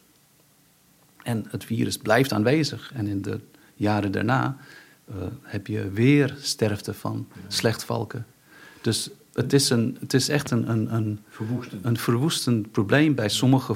[1.24, 2.92] En het virus blijft aanwezig.
[2.94, 3.40] En in de
[3.76, 4.58] jaren daarna
[5.10, 8.26] uh, heb je weer sterfte van slechtvalken.
[8.82, 11.86] Dus het is, een, het is echt een, een, een, verwoestend.
[11.86, 13.76] een verwoestend probleem bij sommige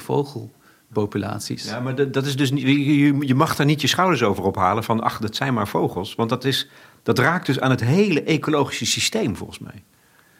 [0.91, 1.63] vogelpopulaties.
[1.63, 4.83] Ja, maar dat is dus niet, je, je mag daar niet je schouders over ophalen
[4.83, 6.15] van ach, dat zijn maar vogels.
[6.15, 6.69] Want dat, is,
[7.03, 9.83] dat raakt dus aan het hele ecologische systeem volgens mij.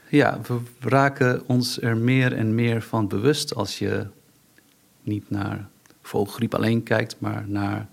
[0.09, 4.07] Ja, we raken ons er meer en meer van bewust als je
[5.01, 5.67] niet naar
[6.01, 7.87] vogelgriep alleen kijkt, maar naar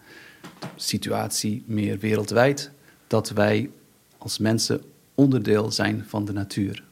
[0.59, 2.71] de situatie meer wereldwijd.
[3.07, 3.71] Dat wij
[4.19, 4.83] als mensen
[5.15, 6.83] onderdeel zijn van de natuur.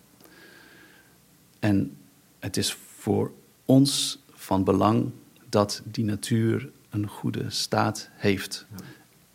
[1.59, 1.97] En
[2.39, 3.33] het is voor
[3.65, 5.11] ons van belang
[5.53, 8.67] dat die natuur een goede staat heeft.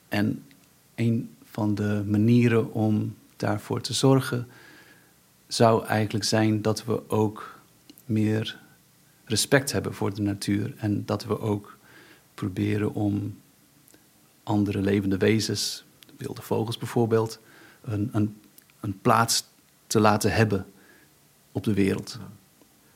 [0.07, 0.45] En
[0.95, 4.47] een van de manieren om daarvoor te zorgen
[5.47, 7.59] zou eigenlijk zijn dat we ook
[8.05, 8.59] meer
[9.25, 11.77] respect hebben voor de natuur en dat we ook
[12.33, 13.39] proberen om
[14.43, 15.85] andere levende wezens,
[16.17, 17.39] wilde vogels bijvoorbeeld,
[17.81, 18.41] een, een,
[18.79, 19.45] een plaats
[19.87, 20.65] te laten hebben
[21.51, 22.19] op de wereld.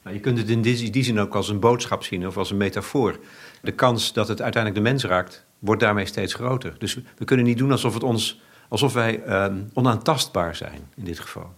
[0.03, 2.51] Nou, je kunt het in die, die zin ook als een boodschap zien of als
[2.51, 3.19] een metafoor.
[3.61, 6.75] De kans dat het uiteindelijk de mens raakt, wordt daarmee steeds groter.
[6.77, 11.19] Dus we kunnen niet doen alsof, het ons, alsof wij uh, onaantastbaar zijn in dit
[11.19, 11.53] geval.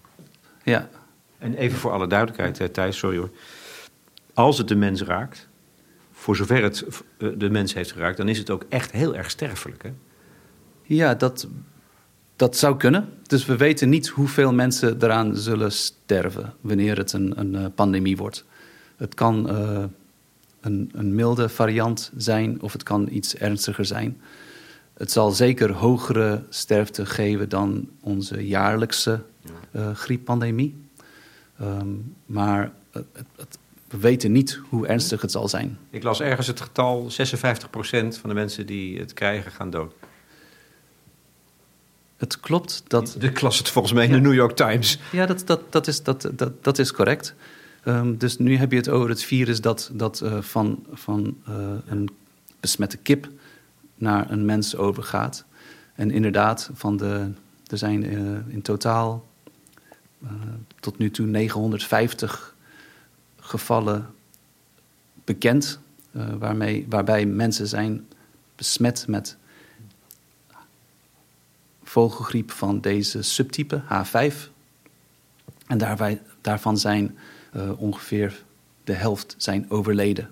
[0.63, 0.89] Ja.
[1.37, 3.29] En even voor alle duidelijkheid, uh, Thijs, sorry hoor.
[4.33, 5.47] Als het de mens raakt,
[6.11, 6.85] voor zover het
[7.17, 9.83] eh, de mens heeft geraakt, dan is het ook echt heel erg sterfelijk.
[9.83, 9.91] Hè?
[10.81, 11.47] Ja, dat
[12.35, 13.09] dat zou kunnen.
[13.27, 18.17] Dus we weten niet hoeveel mensen eraan zullen sterven wanneer het een, een uh, pandemie
[18.17, 18.45] wordt.
[18.95, 19.83] Het kan uh,
[20.61, 24.21] een, een, milde variant zijn of het kan iets ernstiger zijn.
[24.93, 29.21] Het zal zeker hogere sterfte geven dan onze jaarlijkse
[29.71, 30.75] uh, grieppandemie.
[31.61, 35.77] Um, maar het, het, we weten niet hoe ernstig het zal zijn.
[35.89, 37.11] Ik las ergens het getal 56%
[38.19, 39.93] van de mensen die het krijgen gaan dood.
[42.23, 43.15] Het klopt dat.
[43.19, 44.99] De klas het volgens mij in de New York Times.
[45.11, 47.35] Ja, dat, dat, dat, is, dat, dat, dat is correct.
[47.85, 51.55] Um, dus nu heb je het over het virus dat, dat uh, van, van uh,
[51.85, 52.09] een
[52.59, 53.29] besmette kip
[53.95, 55.45] naar een mens overgaat.
[55.95, 57.31] En inderdaad, van de,
[57.67, 59.25] er zijn uh, in totaal
[60.79, 62.55] tot nu toe 950
[63.39, 64.09] gevallen
[65.23, 65.79] bekend.
[66.39, 68.07] waarmee, waarbij mensen zijn
[68.55, 69.37] besmet met
[71.93, 74.35] vogelgriep van deze subtype, H5.
[75.67, 77.17] En daarbij, daarvan zijn
[77.55, 78.43] uh, ongeveer
[78.83, 80.29] de helft zijn overleden.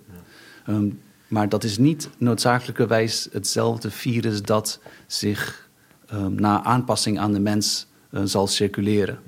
[0.65, 0.73] Ja.
[0.73, 5.69] Um, maar dat is niet noodzakelijkerwijs hetzelfde virus dat zich
[6.13, 9.19] um, na aanpassing aan de mens uh, zal circuleren.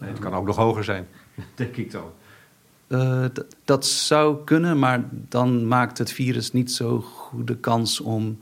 [0.00, 1.06] Nee, het kan ook nog hoger zijn,
[1.54, 2.10] denk ik dan.
[2.88, 3.24] Uh,
[3.64, 8.38] dat zou kunnen, maar dan maakt het virus niet zo goede kans om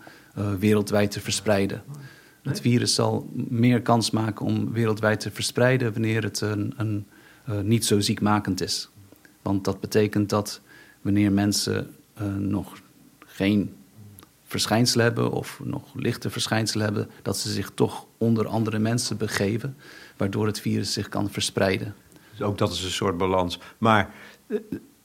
[0.59, 1.83] wereldwijd te verspreiden.
[2.43, 7.07] Het virus zal meer kans maken om wereldwijd te verspreiden wanneer het een, een
[7.49, 8.89] uh, niet zo ziekmakend is.
[9.43, 10.61] Want dat betekent dat
[11.01, 12.81] wanneer mensen uh, nog
[13.27, 13.75] geen
[14.45, 19.77] verschijnselen hebben of nog lichte verschijnselen hebben, dat ze zich toch onder andere mensen begeven,
[20.17, 21.95] waardoor het virus zich kan verspreiden.
[22.31, 23.59] Dus ook dat is een soort balans.
[23.79, 24.15] Maar
[24.47, 24.59] eh,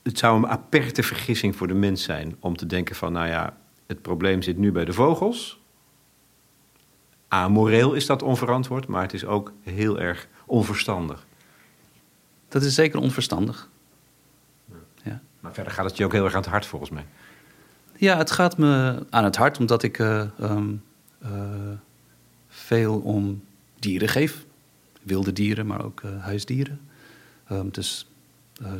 [0.04, 3.58] het zou een aperte vergissing voor de mens zijn om te denken van, nou ja,
[3.88, 5.60] het probleem zit nu bij de vogels.
[7.28, 11.26] Amoreel is dat onverantwoord, maar het is ook heel erg onverstandig.
[12.48, 13.70] Dat is zeker onverstandig.
[15.04, 15.22] Ja.
[15.40, 17.06] Maar verder gaat het je ook heel erg aan het hart, volgens mij.
[17.96, 20.84] Ja, het gaat me aan het hart omdat ik uh, um,
[21.24, 21.30] uh,
[22.48, 23.44] veel om
[23.80, 24.46] dieren geef.
[25.04, 26.80] Wilde dieren, maar ook uh, huisdieren.
[27.52, 28.08] Um, dus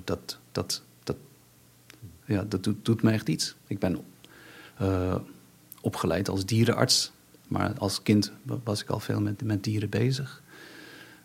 [0.04, 1.16] dat, dat, dat,
[2.26, 3.56] ja, dat doet, doet me echt iets.
[3.68, 4.06] Ik ben
[5.82, 7.12] opgeleid als dierenarts.
[7.48, 8.32] Maar als kind
[8.64, 10.42] was ik al veel met, met dieren bezig.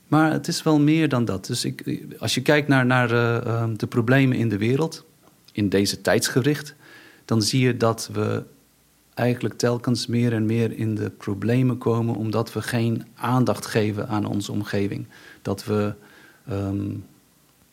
[0.08, 1.46] Maar het is wel meer dan dat.
[1.46, 5.04] Dus ik, als je kijkt naar, naar uh, de problemen in de wereld,
[5.52, 6.74] in deze tijdsgericht,
[7.24, 8.44] dan zie je dat we
[9.14, 14.24] eigenlijk telkens meer en meer in de problemen komen omdat we geen aandacht geven aan
[14.24, 15.06] onze omgeving.
[15.42, 15.94] Dat we
[16.50, 17.04] um,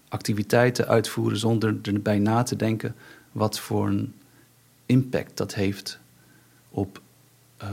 [0.09, 2.95] activiteiten uitvoeren zonder erbij na te denken
[3.31, 4.13] wat voor een
[4.85, 5.99] impact dat heeft
[6.69, 7.01] op
[7.63, 7.69] uh,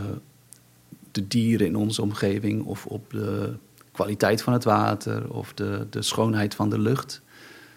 [1.16, 3.54] de dieren in onze omgeving of op de
[3.92, 7.22] kwaliteit van het water of de, de schoonheid van de lucht.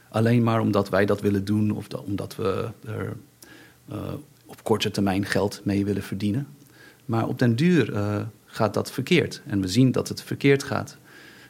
[0.10, 3.18] Alleen maar omdat wij dat willen doen of omdat we er
[3.92, 3.98] uh,
[4.46, 6.48] op korte termijn geld mee willen verdienen.
[7.06, 9.42] Maar op den duur uh, gaat dat verkeerd.
[9.46, 10.98] En we zien dat het verkeerd gaat.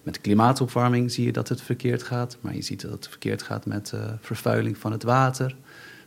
[0.04, 2.38] Met klimaatopwarming zie je dat het verkeerd gaat.
[2.42, 5.56] Maar je ziet dat het verkeerd gaat met uh, vervuiling van het water.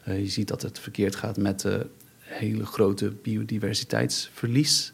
[0.05, 1.67] je ziet dat het verkeerd gaat met
[2.19, 4.93] hele grote biodiversiteitsverlies.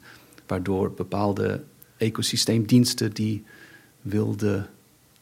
[0.48, 1.62] Waardoor bepaalde
[1.96, 3.44] ecosysteemdiensten die
[4.00, 4.66] wilde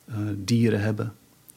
[0.08, 1.12] uh, dieren hebben,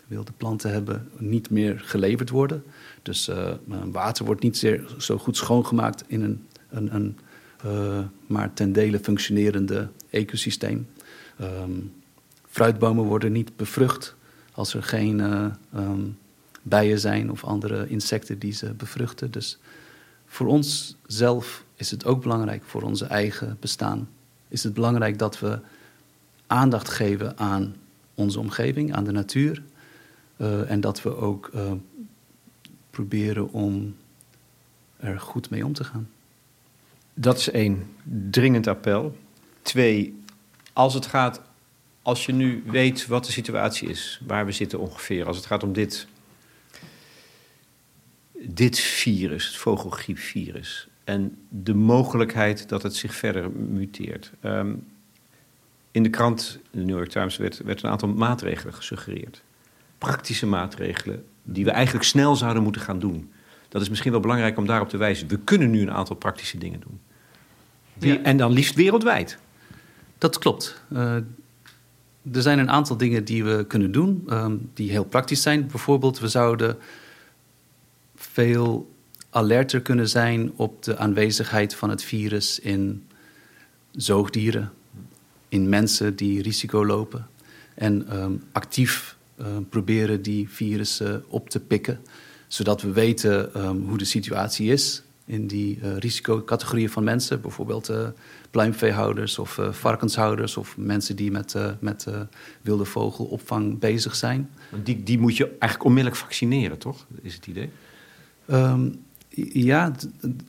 [0.08, 2.64] wilde planten hebben, niet meer geleverd worden.
[3.02, 3.54] Dus uh,
[3.92, 7.18] water wordt niet zeer, zo goed schoongemaakt in een, een, een
[7.66, 10.88] uh, maar ten dele functionerende ecosysteem.
[11.42, 11.94] Um,
[12.50, 14.16] fruitbomen worden niet bevrucht
[14.52, 15.20] als er geen
[15.76, 16.18] um,
[16.62, 19.32] bijen zijn of andere insecten die ze bevruchten.
[19.32, 19.60] Dus
[20.26, 24.10] voor ons zelf is het ook belangrijk, voor onze eigen bestaan,
[24.48, 25.60] is het belangrijk dat we
[26.48, 27.76] aandacht geven aan
[28.14, 29.64] onze omgeving, aan de natuur.
[30.38, 31.72] Uh, en dat we ook uh,
[32.90, 33.96] proberen om
[34.98, 36.10] er goed mee om te gaan.
[37.14, 37.96] Dat is één,
[38.30, 39.18] dringend appel.
[39.62, 40.22] Twee,
[40.74, 41.42] als het gaat,
[42.02, 45.64] als je nu weet wat de situatie is, waar we zitten ongeveer, als het gaat
[45.64, 46.08] om dit,
[48.42, 54.32] dit virus, het vogelgriepvirus, en de mogelijkheid dat het zich verder muteert.
[54.44, 54.88] Um,
[55.92, 59.44] in de krant, de New York Times, werd, werd een aantal maatregelen gesuggereerd.
[59.98, 63.32] Praktische maatregelen die we eigenlijk snel zouden moeten gaan doen.
[63.70, 65.28] Dat is misschien wel belangrijk om daarop te wijzen.
[65.28, 67.00] We kunnen nu een aantal praktische dingen doen.
[67.94, 68.22] Die, ja.
[68.22, 69.38] En dan liefst wereldwijd.
[70.18, 70.82] Dat klopt.
[70.94, 71.14] Uh,
[72.32, 75.68] er zijn een aantal dingen die we kunnen doen, um, die heel praktisch zijn.
[75.68, 76.78] Bijvoorbeeld, we zouden
[78.16, 78.98] veel
[79.30, 83.08] alerter kunnen zijn op de aanwezigheid van het virus in
[83.92, 84.72] zoogdieren,
[85.50, 87.28] in mensen die risico lopen.
[87.74, 92.00] En um, actief uh, proberen die virussen op te pikken,
[92.48, 97.42] zodat we weten um, hoe de situatie is in die uh, risicocategorieën van mensen.
[97.42, 98.08] Bijvoorbeeld uh,
[98.52, 102.08] pluimveehouders of varkenshouders of mensen die met, met
[102.62, 104.50] wilde vogelopvang bezig zijn.
[104.84, 107.06] Die, die moet je eigenlijk onmiddellijk vaccineren, toch?
[107.22, 107.70] Is het idee?
[108.52, 109.08] Um,
[109.54, 109.92] ja,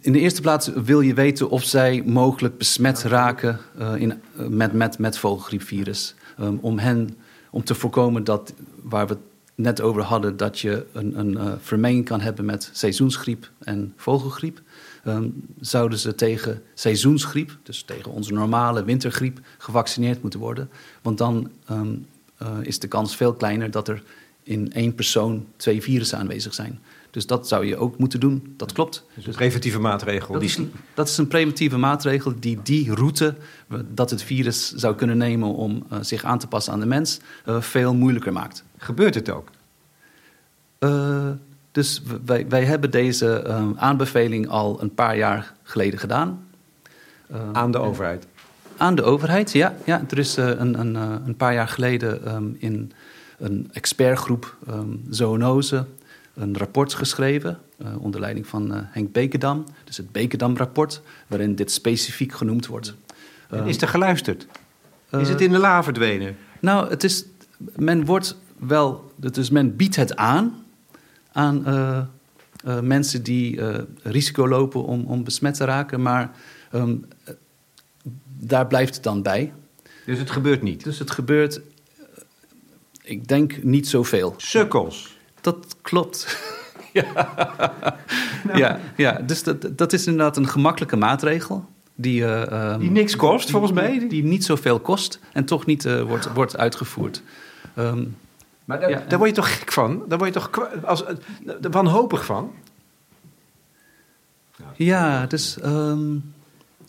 [0.01, 4.47] in de eerste plaats wil je weten of zij mogelijk besmet raken uh, in, uh,
[4.47, 6.15] met, met, met vogelgriepvirus.
[6.41, 7.17] Um, om hen,
[7.51, 8.53] om te voorkomen dat,
[8.83, 9.23] waar we het
[9.55, 14.61] net over hadden, dat je een, een uh, vermenging kan hebben met seizoensgriep en vogelgriep.
[15.07, 20.71] Um, zouden ze tegen seizoensgriep, dus tegen onze normale wintergriep, gevaccineerd moeten worden.
[21.03, 22.07] Want dan um,
[22.63, 24.03] is de kans veel kleiner dat er
[24.43, 26.81] in één persoon twee virussen aanwezig zijn.
[27.11, 29.05] Dus dat zou je ook moeten doen, dat klopt.
[29.15, 30.33] Dus een preventieve maatregel.
[30.35, 33.35] Dat, is een, dat is een preventieve maatregel die die route
[33.89, 37.21] dat het virus zou kunnen nemen om uh, zich aan te passen aan de mens,
[37.47, 38.65] uh, veel moeilijker maakt.
[38.77, 39.49] Gebeurt het ook?
[40.79, 41.29] Uh,
[41.73, 43.45] dus wij, wij hebben deze
[43.77, 46.47] aanbeveling al een paar jaar geleden gedaan.
[47.53, 48.27] aan de overheid?
[48.77, 49.75] Aan de overheid, ja.
[49.85, 50.95] ja er is een, een,
[51.27, 52.93] een paar jaar geleden um, in
[53.39, 55.85] een expertgroep um, zoonose
[56.35, 59.65] een rapport geschreven uh, onder leiding van uh, Henk Bekendam.
[59.85, 62.95] Dus het Bekendam-rapport, waarin dit specifiek genoemd wordt.
[63.49, 64.47] En is er geluisterd?
[65.11, 66.37] is het in de la verdwenen?
[66.61, 67.25] Nou, het is,
[67.77, 70.65] men wordt wel, dus men biedt het aan
[71.33, 71.65] aan
[72.83, 73.61] mensen die
[74.03, 76.31] risico lopen om, om besmet te raken, maar
[76.71, 76.97] ehm,
[78.39, 79.53] daar blijft het dan bij.
[80.07, 80.85] Dus het gebeurt niet?
[80.85, 81.61] Dus het gebeurt,
[83.03, 84.35] ik denk, niet zoveel.
[84.37, 85.19] Sukkels?
[85.41, 86.39] Dat klopt.
[86.93, 87.29] ja.
[88.55, 91.69] ja, ja, dus dat, dat is inderdaad een gemakkelijke maatregel.
[91.95, 93.99] Die, uh, die niks kost, volgens mij.
[93.99, 97.23] Die, die niet zoveel kost en toch niet uh, wordt, wordt uitgevoerd.
[97.77, 98.17] Um,
[98.65, 99.05] maar daar, ja.
[99.09, 100.03] daar, word je toch gek van?
[100.09, 101.05] Daar word je toch als,
[101.71, 102.53] wanhopig van?
[104.75, 106.35] Ja, dus um,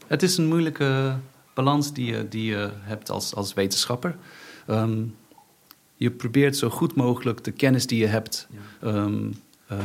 [0.07, 1.15] het is een moeilijke
[1.53, 4.15] balans die je, die je hebt als, als wetenschapper.
[4.67, 5.15] Um,
[6.01, 8.47] je probeert zo goed mogelijk de kennis die je hebt
[8.83, 9.33] um,
[9.71, 9.77] uh,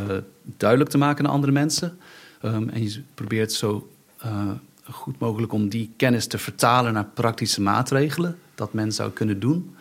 [0.57, 1.99] duidelijk te maken aan andere mensen.
[2.43, 3.89] Um, en je probeert zo
[4.25, 4.51] uh,
[4.91, 9.75] goed mogelijk om die kennis te vertalen naar praktische maatregelen dat men zou kunnen doen.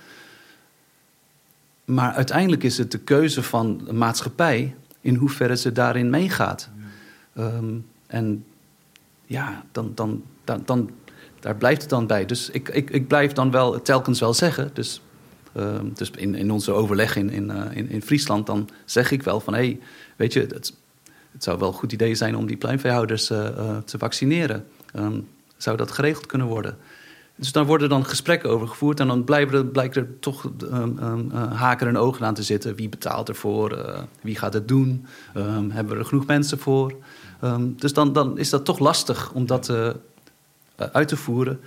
[1.85, 6.69] Maar uiteindelijk is het de keuze van de maatschappij in hoeverre ze daarin meegaat.
[7.37, 8.45] Um, en
[9.25, 10.89] ja, dan, dan, dan, dan,
[11.39, 12.25] daar blijft het dan bij.
[12.25, 14.69] Dus ik, ik, ik blijf dan wel telkens wel zeggen.
[14.73, 15.01] Dus,
[15.93, 19.39] dus in, in onze overleg in, in, uh, in, in, Friesland, dan zeg ik wel
[19.39, 19.79] van hé, hey,
[20.15, 20.73] weet je, het,
[21.31, 24.65] het, zou wel een goed idee zijn om die pluimveehouders uh, te vaccineren.
[24.95, 25.27] Um,
[25.57, 26.77] zou dat geregeld kunnen worden?
[27.35, 31.31] Dus daar worden dan gesprekken over gevoerd en dan blijven er, blijkt er toch um,
[31.31, 32.75] haken en ogen aan te zitten.
[32.75, 34.05] Wie betaalt ervoor?
[34.21, 35.05] wie gaat het doen?
[35.69, 36.95] hebben we er genoeg mensen voor?
[37.61, 39.69] dus dan, dan is dat toch lastig om dat
[40.75, 41.59] eh, uit te voeren.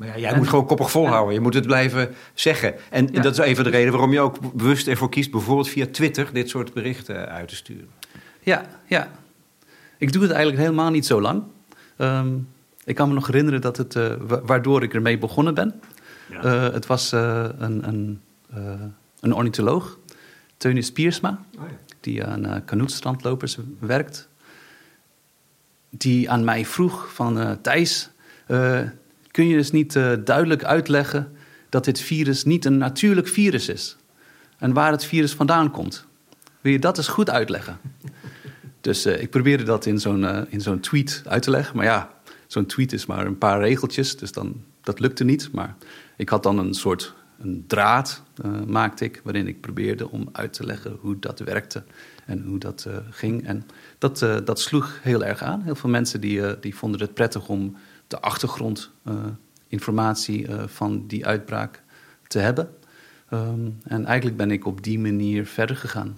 [0.00, 1.34] Maar ja, jij moet gewoon koppig volhouden.
[1.34, 2.74] Je moet het blijven zeggen.
[2.90, 5.30] En dat is even de reden waarom je ook bewust ervoor kiest...
[5.30, 7.88] bijvoorbeeld via Twitter dit soort berichten uit te sturen.
[8.40, 9.10] Ja, ja.
[9.98, 11.42] Ik doe het eigenlijk helemaal niet zo lang.
[11.98, 12.48] Um,
[12.84, 15.80] ik kan me nog herinneren dat het, uh, waardoor ik ermee begonnen ben.
[16.30, 16.44] Ja.
[16.44, 18.20] Uh, het was uh, een, een,
[19.20, 19.98] een ornitholoog,
[20.56, 21.44] Teunis Piersma...
[21.58, 21.76] Oh ja.
[22.00, 24.28] die aan kanoetstrandlopers werkt
[25.90, 28.10] die aan mij vroeg van Thijs,
[29.30, 31.32] kun je dus niet uh, duidelijk uitleggen
[31.68, 33.96] dat dit virus niet een natuurlijk virus is
[34.58, 36.06] en waar het virus vandaan komt?
[36.60, 37.78] Wil je dat eens goed uitleggen?
[38.80, 42.10] Dus ik probeerde dat in zo'n in zo'n tweet uit te leggen, maar ja,
[42.46, 45.52] zo'n tweet is maar een paar regeltjes, dus dan, dat lukte niet.
[45.52, 45.76] Maar
[46.16, 48.22] ik had dan een soort een draad,
[48.66, 51.82] maakte ik, waarin ik probeerde om uit te leggen hoe dat werkte
[52.26, 53.46] en hoe dat ging.
[53.46, 53.66] En
[53.98, 55.62] dat, dat sloeg heel erg aan.
[55.62, 57.76] Heel veel mensen die, die vonden het prettig om
[58.10, 61.82] de achtergrondinformatie uh, van die uitbraak
[62.26, 62.68] te hebben.
[63.32, 66.14] Um, en eigenlijk ben ik op die manier verder gegaan.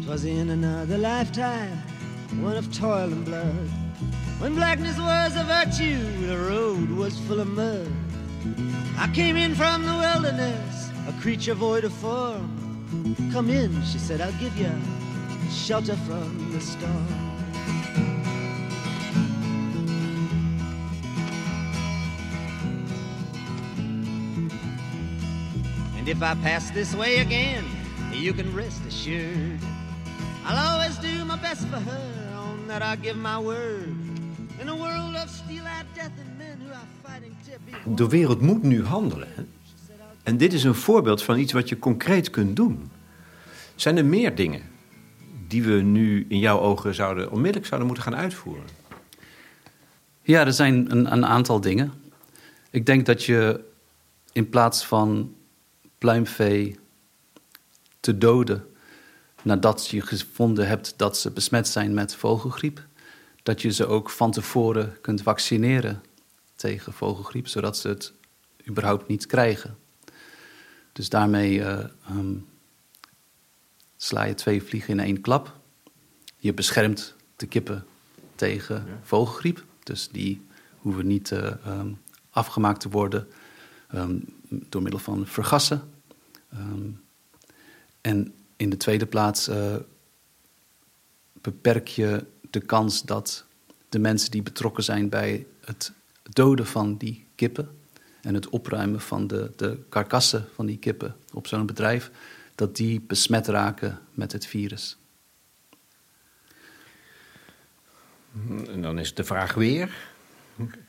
[0.00, 1.70] Twas in another lifetime,
[2.42, 3.44] one of toil and blood.
[4.38, 7.86] When blackness was a virtue, the road was full of mud.
[8.98, 12.48] I came in from the wilderness, a creature void of form.
[13.32, 14.70] Come in, she said, I'll give you
[15.50, 17.06] shelter from the storm.
[25.96, 27.64] And if I pass this way again,
[28.12, 29.60] you can rest assured.
[30.44, 33.94] I'll always do my best for her, on that I give my word.
[34.60, 36.86] In a world of steel-eyed death and men who are
[37.94, 39.55] De wereld moet nu handelen.
[40.26, 42.90] En dit is een voorbeeld van iets wat je concreet kunt doen.
[43.74, 44.62] Zijn er meer dingen
[45.48, 48.64] die we nu in jouw ogen zouden, onmiddellijk zouden moeten gaan uitvoeren?
[50.22, 51.92] Ja, er zijn een, een aantal dingen.
[52.70, 53.64] Ik denk dat je
[54.32, 55.34] in plaats van
[55.98, 56.78] pluimvee
[58.00, 58.66] te doden
[59.42, 62.86] nadat je gevonden hebt dat ze besmet zijn met vogelgriep,
[63.42, 66.02] dat je ze ook van tevoren kunt vaccineren
[66.56, 68.12] tegen vogelgriep, zodat ze het
[68.68, 69.84] überhaupt niet krijgen.
[70.96, 72.46] Dus daarmee uh, um,
[73.96, 75.56] sla je twee vliegen in één klap.
[76.36, 77.86] Je beschermt de kippen
[78.34, 80.46] tegen vogelgriep, dus die
[80.78, 81.98] hoeven niet uh, um,
[82.30, 83.28] afgemaakt te worden
[83.94, 85.90] um, door middel van vergassen.
[88.00, 89.76] en in de tweede plaats uh,
[91.32, 93.44] beperk je de kans dat
[93.88, 95.92] de mensen die betrokken zijn bij het
[96.22, 97.75] doden van die kippen
[98.26, 102.10] en het opruimen van de, de karkassen van die kippen op zo'n bedrijf,
[102.54, 104.96] dat die besmet raken met het virus.
[108.68, 109.96] En dan is de vraag weer.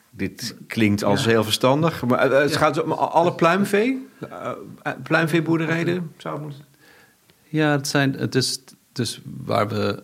[0.10, 4.52] Dit klinkt als heel verstandig, maar het gaat om alle pluimvee, uh,
[5.04, 6.66] pluimveeboerderijen zou moeten.
[7.44, 8.60] Ja, het, zijn, het is
[8.92, 10.04] dus waar we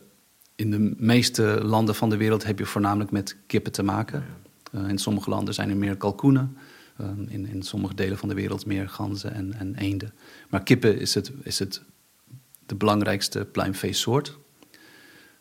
[0.56, 4.26] in de meeste landen van de wereld heb je voornamelijk met kippen te maken.
[4.72, 6.58] Uh, in sommige landen zijn er meer kalkoenen.
[7.04, 10.14] Uh, in, in sommige delen van de wereld meer ganzen en, en eenden.
[10.50, 11.82] Maar kippen is het, is het
[12.66, 14.38] de belangrijkste pluimveesoort.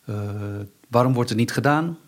[0.06, 1.98] Uh, waarom wordt het niet gedaan?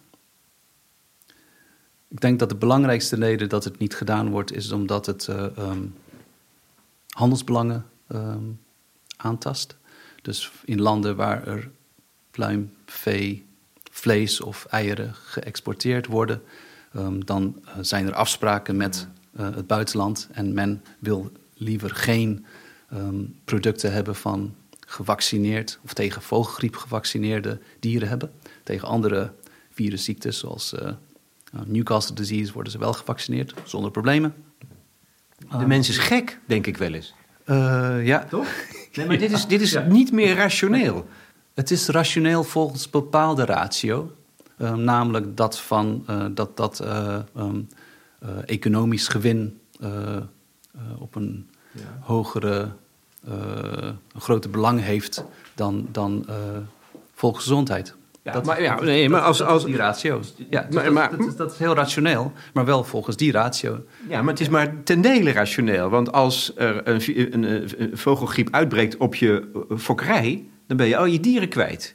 [2.09, 5.27] Ik denk dat de belangrijkste reden dat het niet gedaan wordt, is omdat het
[5.59, 5.95] um,
[7.09, 8.61] handelsbelangen um,
[9.17, 9.77] aantast.
[10.23, 11.71] Dus in landen waar er
[12.31, 13.47] pluimvee,
[13.91, 16.43] vlees of eieren geëxporteerd worden,
[17.25, 22.47] dan uh, zijn er afspraken met uh, het buitenland en men wil liever geen
[22.93, 24.55] um, producten hebben van
[24.87, 28.33] gevaccineerd of tegen vogelgriep gevaccineerde dieren hebben.
[28.63, 29.33] Tegen andere
[29.71, 30.91] virusziektes zoals uh,
[31.67, 34.35] Newcastle disease worden ze wel gevaccineerd zonder problemen.
[35.59, 37.15] De mens is gek, denk ik wel eens.
[37.47, 38.25] Uh, ja.
[38.25, 38.49] Toch?
[38.95, 39.83] Nee, maar dit is, dit is ja.
[39.83, 41.07] niet meer rationeel.
[41.55, 44.17] Het is rationeel volgens bepaalde ratio.
[44.59, 47.69] Uh, namelijk dat van uh, dat, dat uh, um,
[48.47, 49.61] economisch gewin
[50.99, 51.99] op een ja.
[52.01, 52.69] hogere,
[53.25, 56.27] een groter belang heeft dan, dan
[57.15, 57.95] volksgezondheid.
[58.25, 60.35] Ja, dat, maar, ja, nee, maar als, als die ratio's.
[60.51, 63.85] Ja, maar, maar, dat, dat, is, dat, is, heel rationeel, maar wel volgens die ratio.
[64.09, 65.89] Ja, maar het is maar ten dele rationeel.
[65.89, 67.03] Want als er een,
[67.33, 71.95] een, een, een vogelgriep uitbreekt op je fokkerij, dan ben je al je dieren kwijt.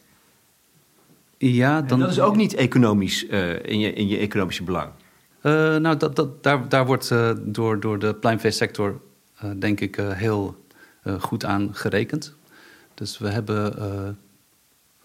[1.38, 4.90] Ja, dan, en dat is ook niet economisch uh, in, je, in je economische belang.
[5.44, 9.02] Uh, nou, dat, dat, daar, daar wordt uh, door, door de pluimveesector
[9.58, 10.64] denk ik heel
[11.20, 12.36] goed aan gerekend.
[12.94, 14.18] Dus we hebben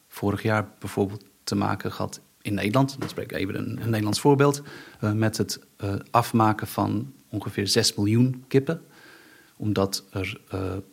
[0.09, 4.20] vorig jaar bijvoorbeeld te maken gehad in Nederland, dan spreek ik even een, een Nederlands
[4.20, 4.62] voorbeeld,
[5.01, 5.61] met het
[6.11, 8.82] afmaken van ongeveer 6 miljoen kippen
[9.57, 10.41] omdat er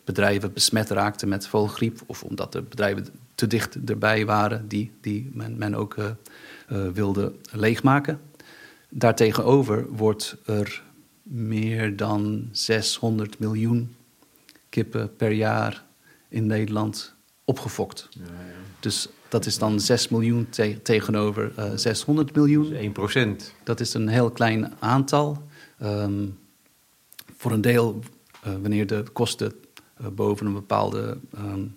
[0.03, 5.29] bedrijven besmet raakten met vogelgriep, of omdat de bedrijven te dicht erbij waren die, die
[5.33, 5.95] men, men ook
[6.93, 8.19] wilde leegmaken.
[8.93, 10.83] Daartegenover wordt er
[11.23, 13.95] meer dan 600 miljoen
[14.69, 15.83] kippen per jaar
[16.29, 17.13] in Nederland
[17.45, 18.07] opgefokt.
[18.09, 18.29] Ja, ja.
[18.79, 22.69] Dus dat is dan 6 miljoen te tegenover 600 miljoen.
[22.69, 23.53] Dus 1 procent.
[23.63, 25.43] Dat is een heel klein aantal.
[25.83, 26.37] Um,
[27.37, 27.99] voor een deel
[28.47, 29.53] uh, wanneer de kosten
[30.01, 31.75] uh, boven een bepaalde um,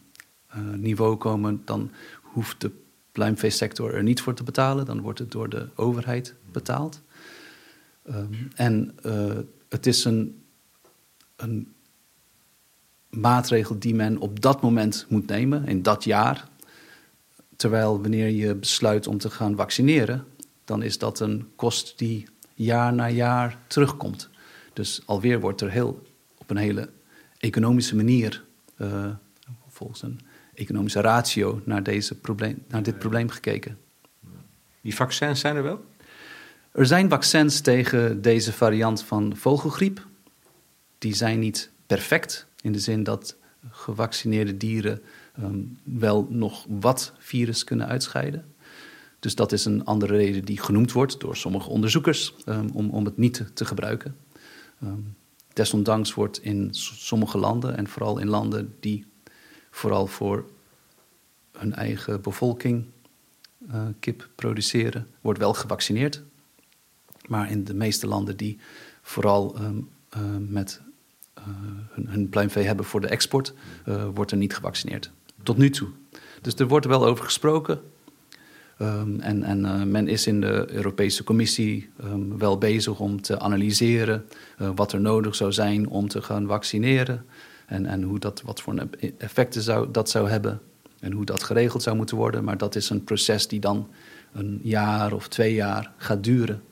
[0.56, 1.90] uh, niveau komen, dan
[2.22, 2.70] hoeft de
[3.12, 4.86] pluimveesector er niet voor te betalen.
[4.86, 7.00] Dan wordt het door de overheid betaald.
[8.08, 8.94] Um, en
[9.68, 10.44] het is een,
[11.36, 11.74] een
[13.08, 16.48] maatregel die men op dat moment moet nemen, in dat jaar.
[17.56, 20.24] Terwijl wanneer je besluit om te gaan vaccineren,
[20.64, 24.28] dan is dat een kost die jaar na jaar terugkomt.
[24.72, 26.06] Dus alweer wordt er heel
[26.38, 26.90] op een hele
[27.38, 28.44] economische manier,
[28.76, 29.06] uh,
[29.68, 30.20] volgens een
[30.54, 33.78] economische ratio, naar, deze probleem, naar dit probleem gekeken.
[34.80, 35.84] Die vaccins zijn er wel?
[36.74, 40.06] Er zijn vaccins tegen deze variant van vogelgriep.
[40.98, 43.36] Die zijn niet perfect, in de zin dat
[43.70, 45.02] gevaccineerde dieren
[45.40, 48.54] um, wel nog wat virus kunnen uitscheiden.
[49.18, 53.04] Dus dat is een andere reden die genoemd wordt door sommige onderzoekers um, om, om
[53.04, 54.16] het niet te, gebruiken.
[54.82, 55.16] Um,
[55.52, 59.06] Desondanks wordt in sommige landen, en vooral in landen die
[59.70, 60.44] vooral voor
[61.52, 62.84] hun eigen bevolking
[63.70, 66.22] uh, kip produceren, wordt wel gevaccineerd.
[67.28, 68.58] Maar in de meeste landen die
[69.02, 70.80] vooral um, uh, met
[71.38, 71.44] uh,
[72.06, 73.54] hun, pluimvee hebben voor de export,
[74.14, 75.10] wordt er niet gevaccineerd.
[75.42, 75.88] Tot nu toe.
[76.40, 77.80] Dus er wordt wel over gesproken.
[78.78, 81.90] Um, en en uh, men is in de Europese Commissie
[82.38, 84.24] wel bezig om te analyseren
[84.74, 87.24] wat er nodig zou zijn om te gaan vaccineren.
[87.66, 88.86] En, en hoe dat, wat voor
[89.18, 90.60] effecten zou, dat zou hebben.
[91.00, 92.44] En hoe dat geregeld zou moeten worden.
[92.44, 93.88] Maar dat is een proces die dan
[94.32, 96.62] een jaar of twee jaar gaat duren.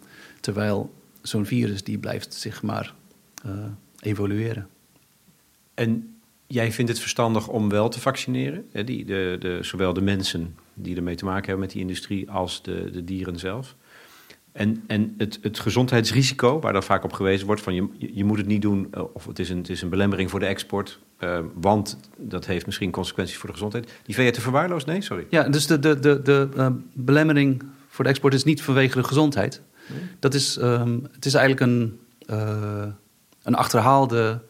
[0.43, 2.95] Terwijl zo'n virus die blijft zich maar
[3.47, 3.53] uh,
[4.01, 4.68] evolueren.
[5.74, 6.16] En
[6.47, 8.68] jij vindt het verstandig om wel te vaccineren?
[8.72, 8.84] Hè?
[8.84, 12.62] Die, de, de, zowel de mensen die ermee te maken hebben met die industrie als
[12.62, 13.76] de, de dieren zelf.
[14.53, 18.38] En, en het, het gezondheidsrisico, waar dan vaak op gewezen wordt van je, je moet
[18.38, 20.99] het niet doen eh, of het is een, het is een belemmering voor de export,
[21.20, 23.93] uh, want dat heeft misschien consequenties voor de gezondheid.
[24.03, 24.86] Die vind je te verwaarloosd?
[24.86, 25.26] Nee, sorry.
[25.30, 29.05] Ja, dus de, de, de, de uh, belemmering voor de export is niet vanwege de
[29.05, 29.62] gezondheid.
[30.18, 32.01] Dat is, um, het is eigenlijk een,
[33.43, 34.41] een achterhaalde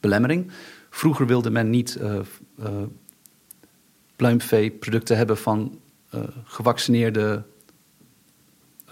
[0.00, 0.50] belemmering.
[0.90, 1.98] Vroeger wilde men niet
[4.16, 5.80] pluimveeproducten hebben van
[6.14, 7.42] uh, gevaccineerde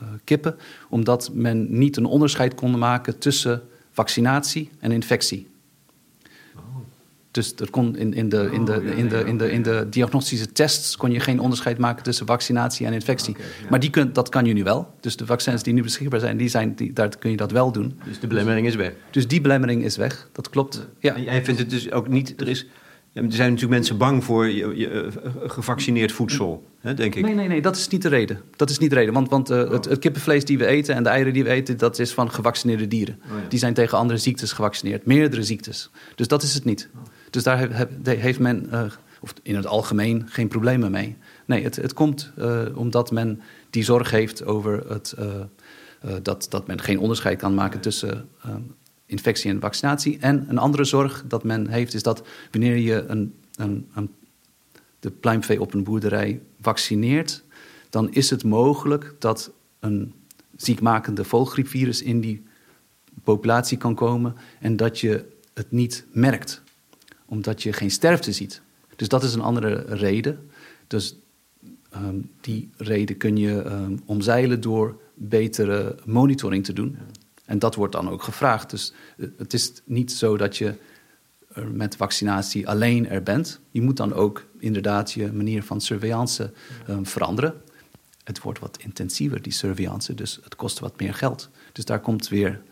[0.03, 0.57] uh, kippen,
[0.88, 5.47] omdat men niet een onderscheid kon maken tussen vaccinatie en infectie.
[7.31, 7.37] Oh.
[7.37, 9.62] Dus er kon in, in, de, in, de, Oh, in, de, ja, in, de, in
[9.62, 13.37] de diagnostische tests kon je geen onderscheid maken tussen vaccinatie en infectie.
[13.39, 13.45] Ja.
[13.70, 14.95] Maar die dat kan je nu wel.
[15.01, 17.72] Dus de vaccins die nu beschikbaar zijn, die zijn die, daar kun je dat wel
[17.72, 18.01] doen.
[18.05, 18.93] Dus de belemmering is weg.
[19.11, 20.87] Dus die belemmering is weg, dat klopt.
[20.99, 21.14] Ja.
[21.14, 22.41] En jij vindt het dus ook niet...
[22.41, 22.66] Er, is,
[23.12, 27.24] er zijn natuurlijk mensen bang voor je, je, eh, gevaccineerd voedsel, hè, denk ik.
[27.24, 28.41] Nee, nee, nee, dat is niet de reden.
[28.57, 29.14] Dat is niet de reden.
[29.14, 31.76] Want, want eh, het, het kippenvlees die we eten en de eieren die we eten,
[31.78, 33.20] dat is van gevaccineerde dieren.
[33.24, 33.49] Oh ja.
[33.49, 35.91] Die zijn tegen andere ziektes gevaccineerd, meerdere ziektes.
[36.14, 36.89] Dus dat is het niet.
[37.31, 38.83] Dus daar heeft men, eh,
[39.20, 41.16] of in het algemeen, geen problemen mee.
[41.45, 46.66] Nee, het, het komt eh, omdat men die zorg heeft over het, eh, dat, dat
[46.66, 48.28] men geen onderscheid kan maken tussen
[49.07, 50.18] infectie en vaccinatie.
[50.20, 54.11] En een andere zorg dat men heeft is dat wanneer je een, een, een
[55.01, 57.43] de pluimvee op een boerderij vaccineert,
[57.91, 59.51] dan is het mogelijk dat
[59.81, 60.14] een
[60.57, 62.43] ziekmakende vogelgriepvirus in die
[63.24, 65.24] populatie kan komen en dat je
[65.55, 66.62] het niet merkt,
[67.31, 68.62] omdat je geen sterfte ziet.
[68.97, 70.51] Dus dat is een andere reden.
[70.87, 71.16] Dus
[71.91, 76.99] ehm, die reden kun je ehm, omzeilen door betere monitoring te doen.
[77.45, 78.70] En dat wordt dan ook gevraagd.
[78.70, 80.74] Dus eh, het is niet zo dat je
[81.72, 83.61] met vaccinatie alleen er bent.
[83.70, 86.53] Je moet dan ook inderdaad je manier van surveillance
[86.87, 87.55] ehm, veranderen.
[88.24, 91.51] Het wordt wat intensiever, die surveillance, dus het kost wat meer geld.
[91.72, 92.62] Dus daar komt weer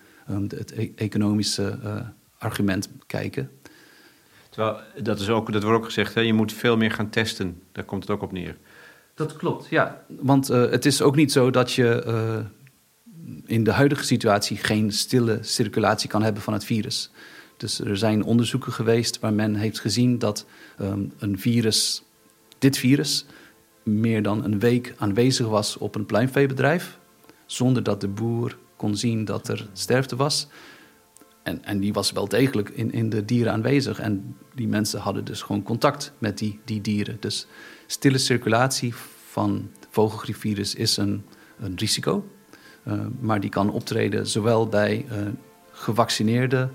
[0.49, 2.01] het e- economische eh,
[2.39, 3.51] argument kijken.
[4.59, 7.63] Terwijl, dat, is ook, dat wordt ook gezegd, hè, je moet veel meer gaan testen.
[7.73, 8.57] Daar komt het ook op neer.
[9.15, 10.05] Dat klopt, ja.
[10.09, 12.39] Want eh, het is ook niet zo dat je eh,
[13.45, 17.11] in de huidige situatie geen stille circulatie kan hebben van het virus.
[17.57, 20.47] Dus er zijn onderzoeken geweest waar men heeft gezien dat
[20.79, 22.03] ehm, een virus,
[22.59, 23.27] dit virus,
[23.83, 26.99] meer dan een week aanwezig was op een pluimveebedrijf,
[27.47, 30.49] zonder dat de boer kon zien dat er sterfte was.
[31.49, 33.99] En, en die was wel degelijk in, in de dieren aanwezig.
[33.99, 37.17] En die mensen hadden dus gewoon contact met die, die dieren.
[37.21, 37.47] Dus
[37.87, 38.95] stille circulatie
[39.31, 41.25] van vogelgriepvirus is een,
[41.59, 42.29] een risico.
[42.83, 45.17] Eh, maar die kan optreden zowel bij eh,
[45.71, 46.69] gevaccineerde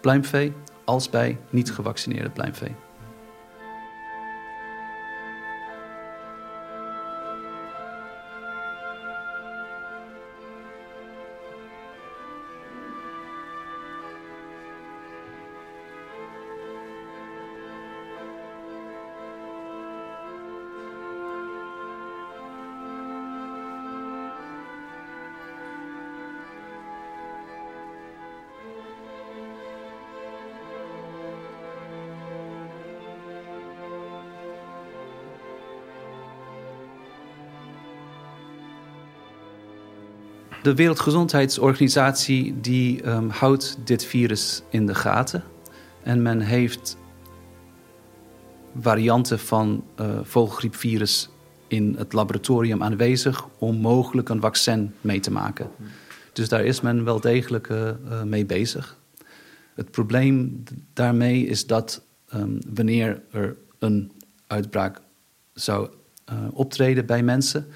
[0.00, 0.52] pluimvee
[0.84, 2.74] als bij niet gevaccineerde pluimvee.
[40.68, 45.44] De Wereldgezondheidsorganisatie die ehm, houdt dit virus in de gaten.
[46.02, 46.96] En men heeft
[48.80, 51.28] varianten van eh vogelgriepvirus
[51.68, 55.70] in het laboratorium aanwezig om mogelijk een vaccin mee te maken.
[56.32, 58.98] Dus daar is men wel degelijk eh, eh, mee bezig.
[59.74, 60.62] Het probleem
[60.92, 64.12] daarmee is dat ehm, wanneer er een
[64.46, 65.00] uitbraak
[65.52, 65.88] zou
[66.52, 67.66] optreden bij mensen,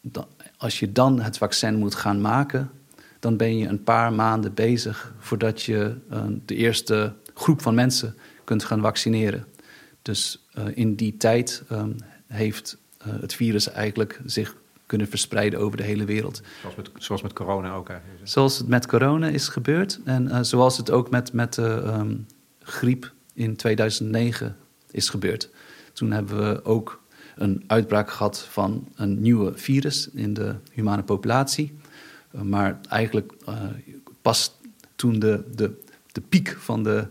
[0.00, 0.26] dan,
[0.58, 2.70] als je dan het vaccin moet gaan maken,
[3.18, 8.14] dan ben je een paar maanden bezig voordat je eh, de eerste groep van mensen
[8.44, 9.44] kunt gaan vaccineren.
[10.02, 11.92] Dus eh, in die tijd ehm,
[12.26, 14.56] heeft eh, het virus eigenlijk zich
[14.86, 16.42] kunnen verspreiden over de hele wereld.
[16.60, 18.20] Zoals met, zoals met corona ook eigenlijk.
[18.28, 22.16] Zoals het met corona is gebeurd en zoals het ook met, met de ehm,
[22.62, 24.56] griep in 2009
[24.90, 25.50] is gebeurd.
[25.92, 27.02] Toen hebben we ook
[27.38, 31.78] een uitbraak gehad van een nieuwe virus in de humane populatie.
[32.34, 33.54] Uh, maar eigenlijk uh,
[34.22, 34.56] pas
[34.96, 35.80] toen de, de,
[36.12, 37.06] de piek van de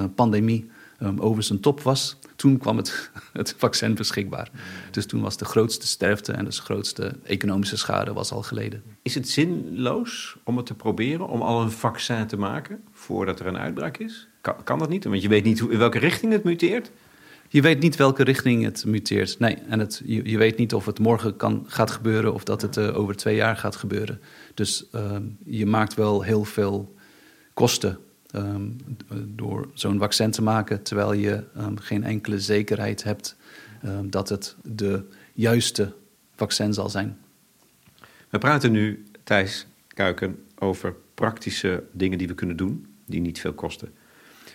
[0.00, 0.70] uh, pandemie
[1.02, 4.50] um, over zijn top was, toen kwam het, het vaccin beschikbaar.
[4.90, 8.82] Dus toen was de grootste sterfte en de grootste economische schade was al geleden.
[9.02, 13.46] Is het zinloos om het te proberen, om al een vaccin te maken voordat er
[13.46, 14.28] een uitbraak is?
[14.40, 15.04] Kan, kan dat niet?
[15.04, 16.90] Want je weet niet hoe, in welke richting het muteert.
[17.54, 19.38] Je weet niet welke richting het muteert.
[19.38, 22.76] Nee, en het, je, weet niet of het morgen kan, gaat gebeuren of dat het
[22.76, 24.20] uh, over twee jaar gaat gebeuren.
[24.54, 26.94] Dus uh, je maakt wel heel veel
[27.52, 27.98] kosten
[28.34, 28.76] um,
[29.26, 33.36] door zo'n vaccin te maken, terwijl je um, geen enkele zekerheid hebt
[34.02, 35.92] dat het de juiste
[36.36, 37.18] vaccin zal zijn.
[38.28, 43.52] We praten nu, Thijs Kuiken, over praktische dingen die we kunnen doen, die niet veel
[43.52, 43.92] kosten.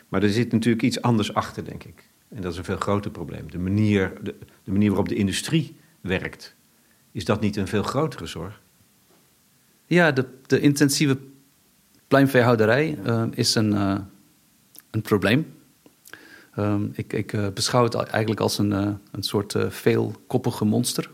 [0.08, 2.09] Maar er zit natuurlijk iets anders achter, denk ik.
[2.30, 3.52] En dat is een veel groter probleem.
[3.52, 6.56] De manier, de, de manier waarop de industrie werkt.
[7.12, 8.62] Is dat niet een veel grotere zorg?
[9.86, 11.18] Ja, de, de intensieve
[12.08, 13.98] pluimveehouderij uh, is een, uh,
[14.92, 15.54] een probleem.
[16.54, 18.72] Ehm, ik, ik uh, beschouw het eigenlijk als een,
[19.12, 21.10] een soort veelkoppige monster.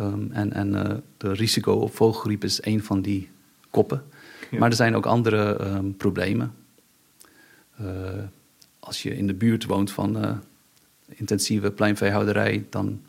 [0.00, 3.30] Um, en en de risico op vogelgriep is een van die
[3.70, 4.02] koppen.
[4.50, 4.58] Ja.
[4.58, 6.54] Maar er zijn ook andere um, problemen.
[8.84, 10.42] Als je in de buurt woont van
[11.06, 13.02] intensieve pleinveehouderij, dan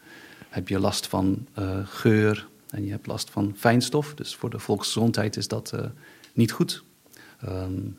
[0.49, 1.47] heb je last van
[1.83, 4.13] geur en je hebt last van fijnstof.
[4.13, 5.73] Dus voor de volksgezondheid is dat
[6.33, 6.83] niet goed.
[7.47, 7.97] Um,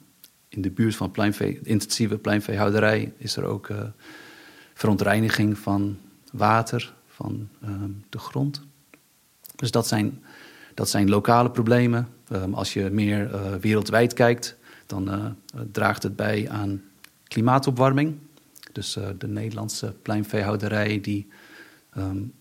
[0.48, 1.12] in de buurt van
[1.62, 3.68] intensieve pleinveehouderij is er ook
[4.74, 5.98] verontreiniging van
[6.32, 8.62] water, van um, de grond.
[9.54, 10.22] Dus dat zijn,
[10.74, 12.08] dat zijn lokale problemen.
[12.32, 14.56] Um, als je meer wereldwijd kijkt,
[14.86, 15.36] dan
[15.72, 16.82] draagt het bij aan
[17.28, 18.18] klimaatopwarming.
[18.72, 21.28] Dus de Nederlandse pleinveehouderij die
[21.96, 22.34] um,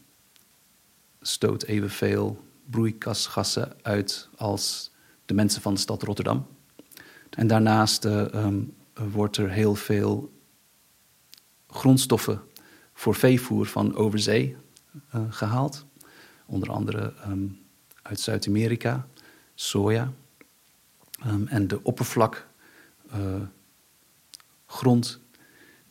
[1.22, 4.92] stoot evenveel broeikasgassen uit als
[5.26, 6.48] de mensen van de stad Rotterdam.
[7.30, 8.48] En daarnaast uh,
[8.94, 10.34] wordt er heel veel
[11.68, 12.42] grondstoffen
[12.94, 14.58] voor veevoer van overzee
[15.16, 15.86] uh, gehaald.
[16.46, 17.60] Onder andere um,
[18.02, 19.08] uit Zuid-Amerika,
[19.56, 20.12] soja.
[21.46, 22.54] En de oppervlakgrond
[23.16, 23.42] uh,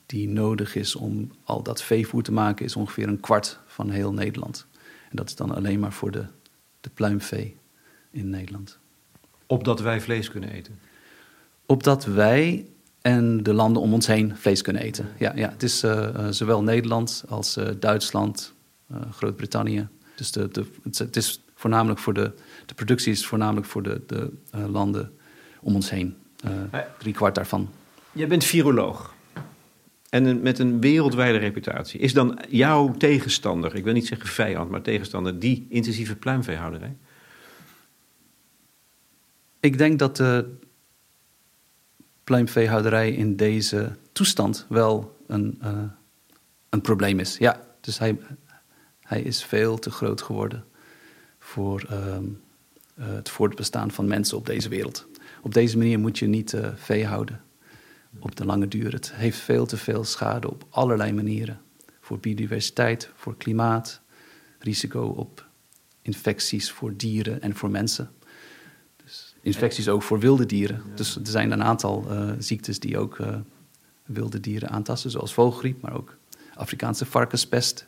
[0.06, 4.12] die nodig is om al dat veevoer te maken, is ongeveer een kwart van heel
[4.12, 4.66] Nederland.
[5.10, 6.26] En dat is dan alleen maar voor de,
[6.80, 7.56] de pluimvee
[8.10, 8.78] in Nederland.
[9.46, 10.78] Opdat wij vlees kunnen eten?
[11.66, 12.66] opdat wij
[13.00, 15.08] en de landen om ons heen vlees kunnen eten.
[15.18, 18.52] Ja, ja het is uh, zowel Nederland als uh, Duitsland,
[19.10, 19.88] Groot-Brittannië.
[20.16, 22.32] Dus de, de, het is voornamelijk voor de,
[22.66, 24.30] de productie is voornamelijk voor de, de
[24.68, 25.12] landen
[25.60, 26.16] om ons heen.
[26.98, 27.68] drie kwart daarvan.
[28.14, 29.14] Jij bent viroloog.
[30.08, 32.00] En met een wereldwijde reputatie.
[32.00, 36.96] Is dan jouw tegenstander, ik wil niet zeggen vijand, maar tegenstander, die intensieve pluimveehouderij?
[39.60, 40.56] Ik denk dat de,
[42.24, 45.82] pluimveehouderij in deze toestand wel een, uh,
[46.68, 47.38] een probleem is.
[47.38, 48.18] Ja, dus hij,
[49.00, 50.64] hij is veel te groot geworden
[51.38, 52.16] voor uh,
[53.00, 55.06] het voortbestaan van mensen op deze wereld.
[55.42, 57.43] Op deze manier moet je niet uh, vee houden
[58.18, 58.92] op de lange duur.
[58.92, 61.60] Het heeft veel te veel schade op allerlei manieren.
[62.00, 64.00] Voor biodiversiteit, voor klimaat,
[64.58, 65.46] risico op
[66.02, 68.10] infecties voor dieren en voor mensen
[69.44, 70.82] infecties ook voor wilde dieren.
[70.94, 73.36] Dus er zijn een aantal uh, ziektes die ook uh,
[74.04, 76.16] wilde dieren aantasten, zoals vogelgriep, maar ook
[76.54, 77.86] Afrikaanse varkenspest.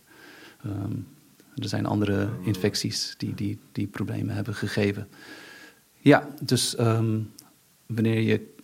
[0.66, 1.06] Um,
[1.54, 5.08] er zijn andere infecties die, die, die problemen hebben gegeven.
[5.98, 7.32] Ja, dus um,
[7.86, 8.54] wanneer je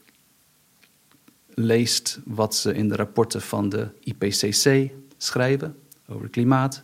[1.54, 5.76] leest wat ze in de rapporten van de IPCC schrijven
[6.08, 6.82] over klimaat,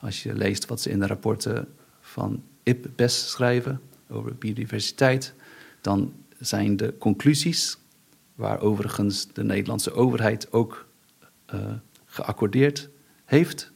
[0.00, 1.68] als je leest wat ze in de rapporten
[2.00, 5.34] van IPBES schrijven over biodiversiteit,
[5.80, 7.78] dan zijn de conclusies,
[8.34, 10.86] waar overigens de Nederlandse overheid ook
[11.54, 11.72] uh,
[12.04, 12.88] geaccordeerd
[13.24, 13.72] heeft,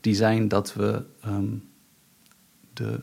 [0.00, 1.68] die zijn dat we um,
[2.72, 3.00] de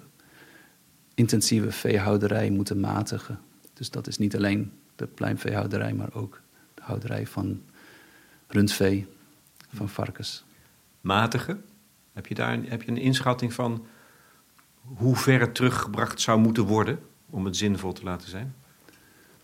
[1.14, 3.40] intensieve veehouderij moeten matigen.
[3.74, 6.42] Dus dat is niet alleen de pluimveehouderij, maar ook
[6.90, 7.62] houderij van
[8.48, 9.08] rundvee,
[9.74, 10.44] van varkens.
[11.02, 11.64] Matigen?
[12.14, 13.86] Heb je daar heb je een inschatting van
[14.82, 17.00] hoe ver het teruggebracht zou moeten worden?
[17.30, 18.54] om het zinvol te laten zijn?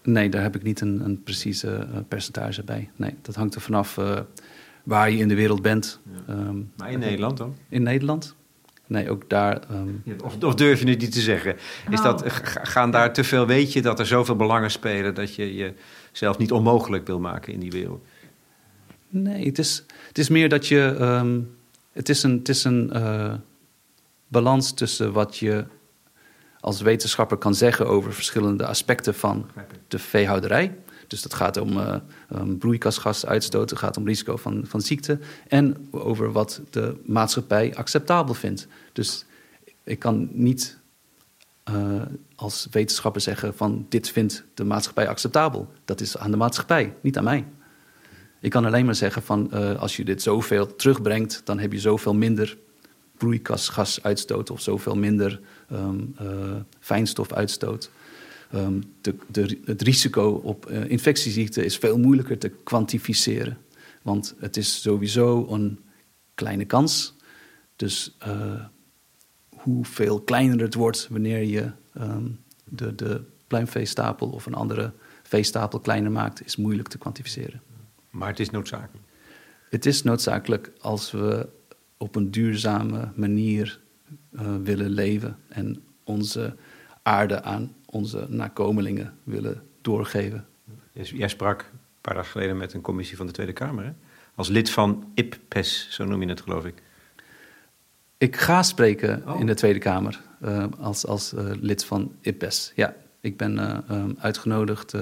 [0.04, 2.90] Nee, daar heb ik niet een, een precieze uh, percentage bij.
[2.96, 4.20] Nee, dat hangt er vanaf uh,
[4.84, 6.00] waar je in de wereld bent.
[6.28, 6.34] Ja.
[6.34, 7.56] Um, maar in Nederland dan?
[7.70, 8.36] In Nederland?
[8.88, 9.62] Nee, ook daar.
[9.72, 10.02] Um...
[10.04, 11.56] Ja, of, of, durf je het niet te zeggen?
[11.90, 12.32] Is dat, nou.
[12.64, 15.74] gaan daar te veel, weet je dat er zoveel belangen spelen dat je
[16.20, 18.06] jezelf niet onmogelijk wil maken in die wereld?
[19.10, 20.98] Nee, het is, het is meer dat je.
[21.00, 21.56] Um,
[21.96, 23.34] het is een, het is een uh,
[24.28, 25.66] balans tussen wat je
[26.60, 29.46] als wetenschapper kan zeggen over verschillende aspecten van
[29.88, 30.78] de veehouderij.
[31.08, 31.96] Dus dat gaat om uh,
[32.36, 38.34] um, broeikasgasuitstoot, het gaat om risico van, van ziekte en over wat de maatschappij acceptabel
[38.34, 38.68] vindt.
[38.94, 39.26] Dus
[39.84, 40.78] ik kan niet
[41.70, 42.02] uh,
[42.36, 45.72] als wetenschapper zeggen van dit vindt de maatschappij acceptabel.
[45.86, 47.46] Dat is aan de maatschappij, niet aan mij.
[48.40, 51.80] Ik kan alleen maar zeggen van uh, als je dit zoveel terugbrengt, dan heb je
[51.80, 52.58] zoveel minder
[53.18, 55.42] broeikasgasuitstoot of zoveel minder
[55.72, 57.90] um, uh, fijnstofuitstoot.
[58.54, 63.58] Um, de, de, het risico op uh, infectieziekten is veel moeilijker te kwantificeren.
[64.02, 65.80] Want het is sowieso een
[66.34, 67.16] kleine kans.
[67.76, 68.18] Dus
[69.66, 74.94] hoeveel kleiner het wordt wanneer je um, de, de pluimveestapel of een andere
[75.24, 77.62] veestapel kleiner maakt, is moeilijk te kwantificeren.
[78.10, 79.06] Maar het is noodzakelijk.
[79.70, 81.50] Het is noodzakelijk als we
[81.98, 83.80] op een duurzame manier
[84.32, 86.56] uh, willen leven en onze
[87.02, 90.48] aarde aan onze nakomelingen willen doorgeven.
[90.92, 93.86] Jij sprak een paar dagen geleden met een commissie van de Tweede Kamer.
[93.86, 93.92] Hè?
[94.36, 96.82] als lid van IPPES, zo noem je het geloof ik.
[98.18, 99.40] Ik ga spreken Oh.
[99.40, 102.72] in de Tweede Kamer eh, als, als eh, lid van IPPES.
[102.76, 104.94] Ja, ik ben eh, ehm, uitgenodigd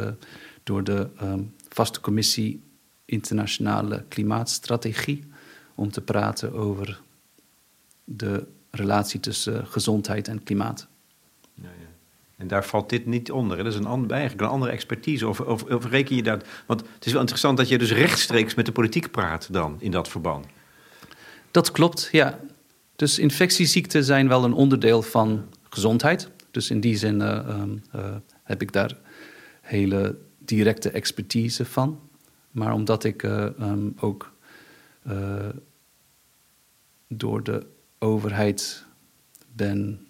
[0.64, 2.62] door de ehm, vaste commissie
[3.06, 5.24] Internationale Klimaatstrategie
[5.76, 7.02] om te praten over
[8.04, 10.88] de relatie tussen gezondheid en klimaat.
[11.54, 11.88] Ja, ja.
[12.38, 13.58] En daar valt dit niet onder.
[13.58, 13.64] hè?
[13.64, 15.28] Dat is een eigenlijk een andere expertise.
[15.28, 16.46] Of, of, of reken je dat...
[16.66, 19.92] Want het is wel interessant dat je dus rechtstreeks met de politiek praat dan in
[19.92, 20.46] dat verband.
[21.52, 22.40] Dat klopt, ja.
[23.04, 26.30] Dus infectieziekten zijn wel een onderdeel van gezondheid.
[26.52, 28.98] Dus in die zin eh, ehm, eh, heb ik daar
[29.62, 32.00] hele directe expertise van.
[32.52, 34.32] Maar omdat ik eh, ehm, ook
[37.08, 37.66] door de
[38.00, 38.86] overheid
[39.56, 40.08] ben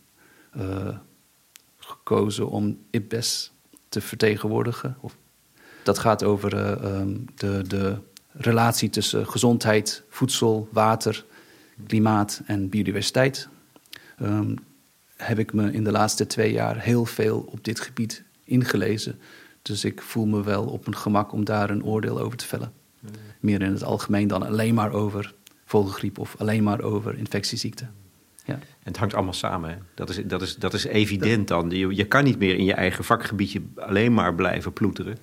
[1.78, 3.52] gekozen om IPBES
[3.90, 4.98] te vertegenwoordigen.
[5.00, 5.18] Of,
[5.84, 7.98] dat gaat over eh, ehm, de, de
[8.32, 11.26] relatie tussen gezondheid, voedsel, water,
[11.88, 13.48] klimaat en biodiversiteit.
[14.18, 14.56] Ehm,
[15.16, 19.20] heb ik me in de laatste twee jaar heel veel op dit gebied ingelezen.
[19.62, 22.74] Dus ik voel me wel op mijn gemak om daar een oordeel over te vellen.
[23.40, 25.34] Meer in het algemeen dan alleen maar over
[25.66, 27.94] vogelgriep of alleen maar over infectieziekten.
[28.46, 28.54] Ja.
[28.54, 29.70] En het hangt allemaal samen.
[29.70, 29.76] Hè?
[29.94, 31.70] Dat, is, dat, is, dat is evident dan.
[31.70, 35.18] Je, je kan niet meer in je eigen vakgebiedje alleen maar blijven ploeteren.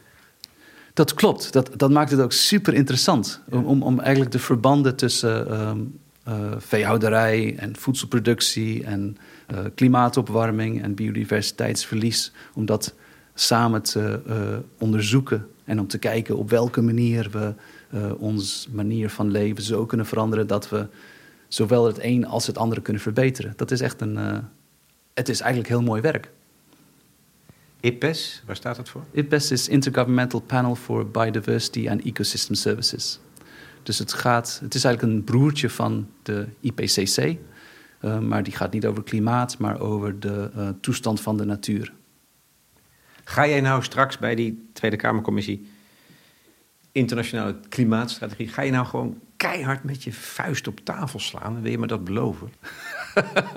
[0.94, 1.52] Dat klopt.
[1.52, 3.42] Dat, dat maakt het ook super interessant.
[3.50, 5.80] Om, om, om eigenlijk de verbanden tussen ehm,
[6.22, 9.16] eh, veehouderij en voedselproductie en
[9.46, 12.94] eh, klimaatopwarming en biodiversiteitsverlies, om dat
[13.34, 14.36] samen te eh,
[14.78, 17.54] onderzoeken en om te kijken op welke manier we
[18.18, 20.86] onze manier van leven zo kunnen veranderen dat we
[21.48, 23.52] zowel het een als het andere kunnen verbeteren.
[23.56, 24.18] Dat is echt een.
[25.14, 26.30] Het is eigenlijk heel mooi werk.
[27.80, 29.04] IPES, waar staat dat voor?
[29.12, 33.20] IPBES is Intergovernmental Panel for Biodiversity and Ecosystem Services.
[33.82, 37.38] Dus het, gaat, het is eigenlijk een broertje van de IPCC.
[38.00, 41.92] Uh, maar die gaat niet over klimaat, maar over de uh, toestand van de natuur.
[43.24, 45.68] Ga jij nou straks bij die Tweede Kamercommissie
[46.92, 48.48] Internationale Klimaatstrategie...
[48.48, 51.62] ga je nou gewoon keihard met je vuist op tafel slaan?
[51.62, 52.52] Wil je me dat beloven?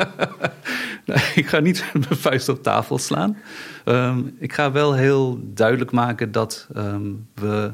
[1.05, 3.37] nee, ik ga niet met mijn vuist op tafel slaan.
[3.85, 7.73] Um, ik ga wel heel duidelijk maken dat um, we,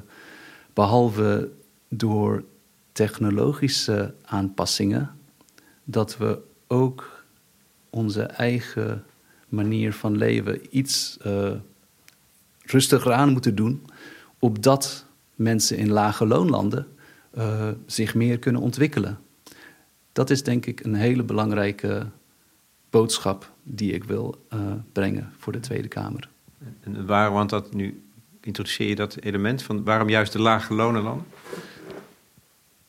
[0.73, 1.49] behalve
[1.89, 2.43] door
[2.91, 5.11] technologische aanpassingen,
[5.83, 7.23] dat we ook
[7.89, 9.03] onze eigen
[9.47, 11.51] manier van leven iets uh,
[12.65, 13.85] rustiger aan moeten doen,
[14.39, 16.87] opdat mensen in lage loonlanden
[17.37, 19.19] uh, zich meer kunnen ontwikkelen.
[20.11, 22.07] Dat is denk ik een hele belangrijke
[22.89, 24.59] boodschap die ik wil uh,
[24.91, 26.29] brengen voor de Tweede Kamer.
[26.79, 28.03] En waarom, want dat nu
[28.41, 31.25] introduceer je dat element van waarom juist de lage lonenlanden?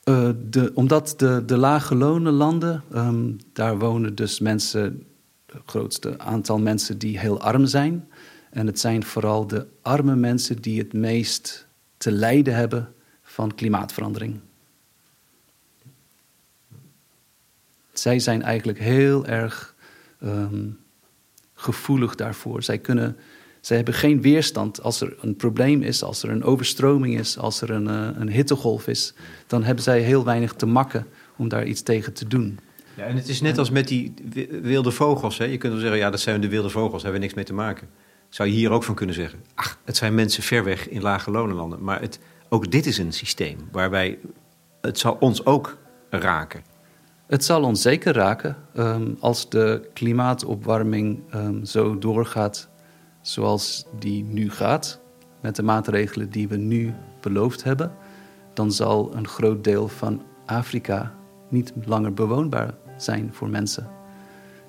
[0.04, 5.06] De, omdat de, de lage lonenlanden, um, daar wonen dus mensen,
[5.46, 8.08] het grootste aantal mensen die heel arm zijn.
[8.50, 12.92] En het zijn vooral de arme mensen die het meest te lijden hebben
[13.22, 14.40] van klimaatverandering.
[17.92, 19.74] Zij zijn eigenlijk heel erg
[20.22, 20.78] um,
[21.54, 22.62] gevoelig daarvoor.
[22.62, 23.16] Zij, kunnen,
[23.60, 27.62] zij hebben geen weerstand als er een probleem is, als er een overstroming is, als
[27.62, 29.14] er een, uh, een hittegolf is.
[29.46, 31.06] Dan hebben zij heel weinig te makken
[31.36, 32.58] om daar iets tegen te doen.
[32.96, 34.14] Ja, en het is net als met die
[34.62, 35.38] wilde vogels.
[35.38, 35.44] Hè?
[35.44, 37.44] Je kunt wel zeggen, ja, dat zijn de wilde vogels, daar hebben we niks mee
[37.44, 37.88] te maken.
[38.28, 41.30] Zou je hier ook van kunnen zeggen, ach, het zijn mensen ver weg in lage
[41.30, 41.82] lonenlanden.
[41.82, 44.18] Maar het, ook dit is een systeem waarbij
[44.80, 45.78] het zal ons ook
[46.10, 46.62] raken.
[47.26, 52.69] Het zal ons zeker raken um, als de klimaatopwarming um, zo doorgaat
[53.20, 55.00] zoals die nu gaat,
[55.40, 57.92] met de maatregelen die we nu beloofd hebben,
[58.54, 61.14] dan zal een groot deel van Afrika
[61.48, 63.90] niet langer bewoonbaar zijn voor mensen.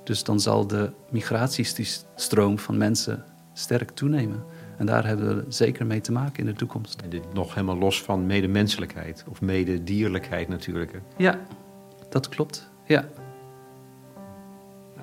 [0.04, 4.44] Dus dan zal de migratiestroom van mensen sterk toenemen.
[4.78, 7.02] En daar hebben we zeker mee te maken in de toekomst.
[7.02, 10.92] En dit nog helemaal los van medemenselijkheid of mededierlijkheid natuurlijk.
[10.92, 11.00] Hè?
[11.18, 11.40] Ja,
[12.10, 12.70] dat klopt.
[12.86, 13.08] Ja.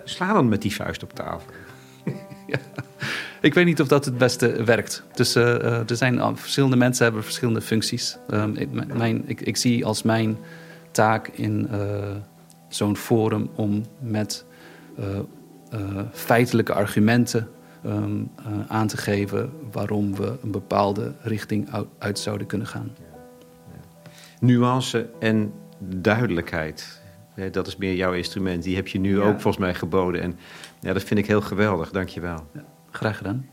[0.05, 1.53] Sla dan met die vuist op tafel.
[2.47, 2.59] ja.
[3.41, 5.03] Ik weet niet of dat het beste werkt.
[5.15, 8.17] Dus uh, uh, er zijn verschillende mensen hebben verschillende functies.
[8.31, 10.39] Um, ik, mijn, ik, ik, zie als mijn
[10.91, 11.79] taak in uh,
[12.69, 14.45] zo'n forum om met
[16.13, 17.49] feitelijke argumenten
[17.87, 18.31] um,
[18.69, 21.69] aan te geven waarom we een bepaalde richting
[21.99, 22.91] uit zouden kunnen gaan.
[24.41, 27.01] Nuance en duidelijkheid.
[27.51, 28.63] Dat is meer jouw instrument.
[28.63, 29.25] Die heb je nu ja.
[29.25, 30.23] ook volgens mij geboden.
[30.23, 30.39] En
[30.81, 31.91] ja, dat vind ik heel geweldig.
[31.91, 32.47] Dank je wel.
[32.53, 32.65] Ja,
[32.99, 33.49] graag gedaan.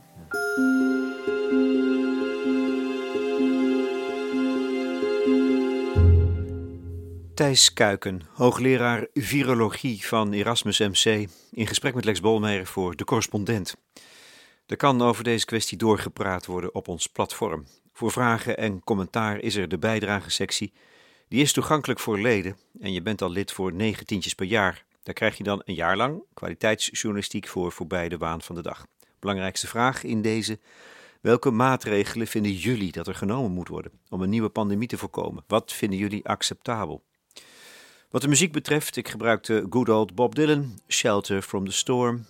[7.33, 13.75] Thijs Kuiken, hoogleraar virologie van Erasmus MC, in gesprek met Lex Bolmeijer voor De Correspondent.
[14.65, 17.65] Er kan over deze kwestie doorgepraat worden op ons platform.
[17.93, 20.73] Voor vragen en commentaar is er de bijdragesectie.
[21.27, 24.85] Die is toegankelijk voor leden en je bent al lid voor negentientjes per jaar.
[25.03, 28.85] Daar krijg je dan een jaar lang kwaliteitsjournalistiek voor voorbij de waan van de dag.
[29.20, 30.59] Belangrijkste vraag in deze
[31.26, 35.43] Welke maatregelen vinden jullie dat er genomen moet worden om een nieuwe pandemie te voorkomen?
[35.47, 37.03] Wat vinden jullie acceptabel?
[38.09, 42.26] Wat de muziek betreft, ik gebruikte good old Bob Dylan, Shelter from the Storm,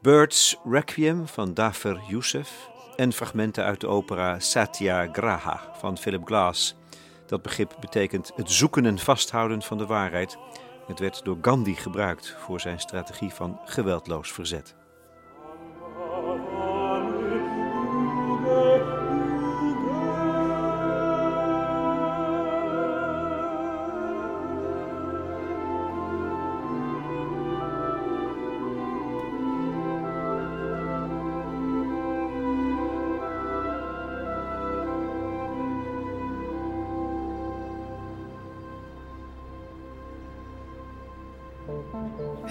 [0.00, 6.74] Birds Requiem van Dafer Youssef en fragmenten uit de opera Satyagraha van Philip Glass.
[7.26, 10.36] Dat begrip betekent het zoeken en vasthouden van de waarheid.
[10.86, 14.79] Het werd door Gandhi gebruikt voor zijn strategie van geweldloos verzet.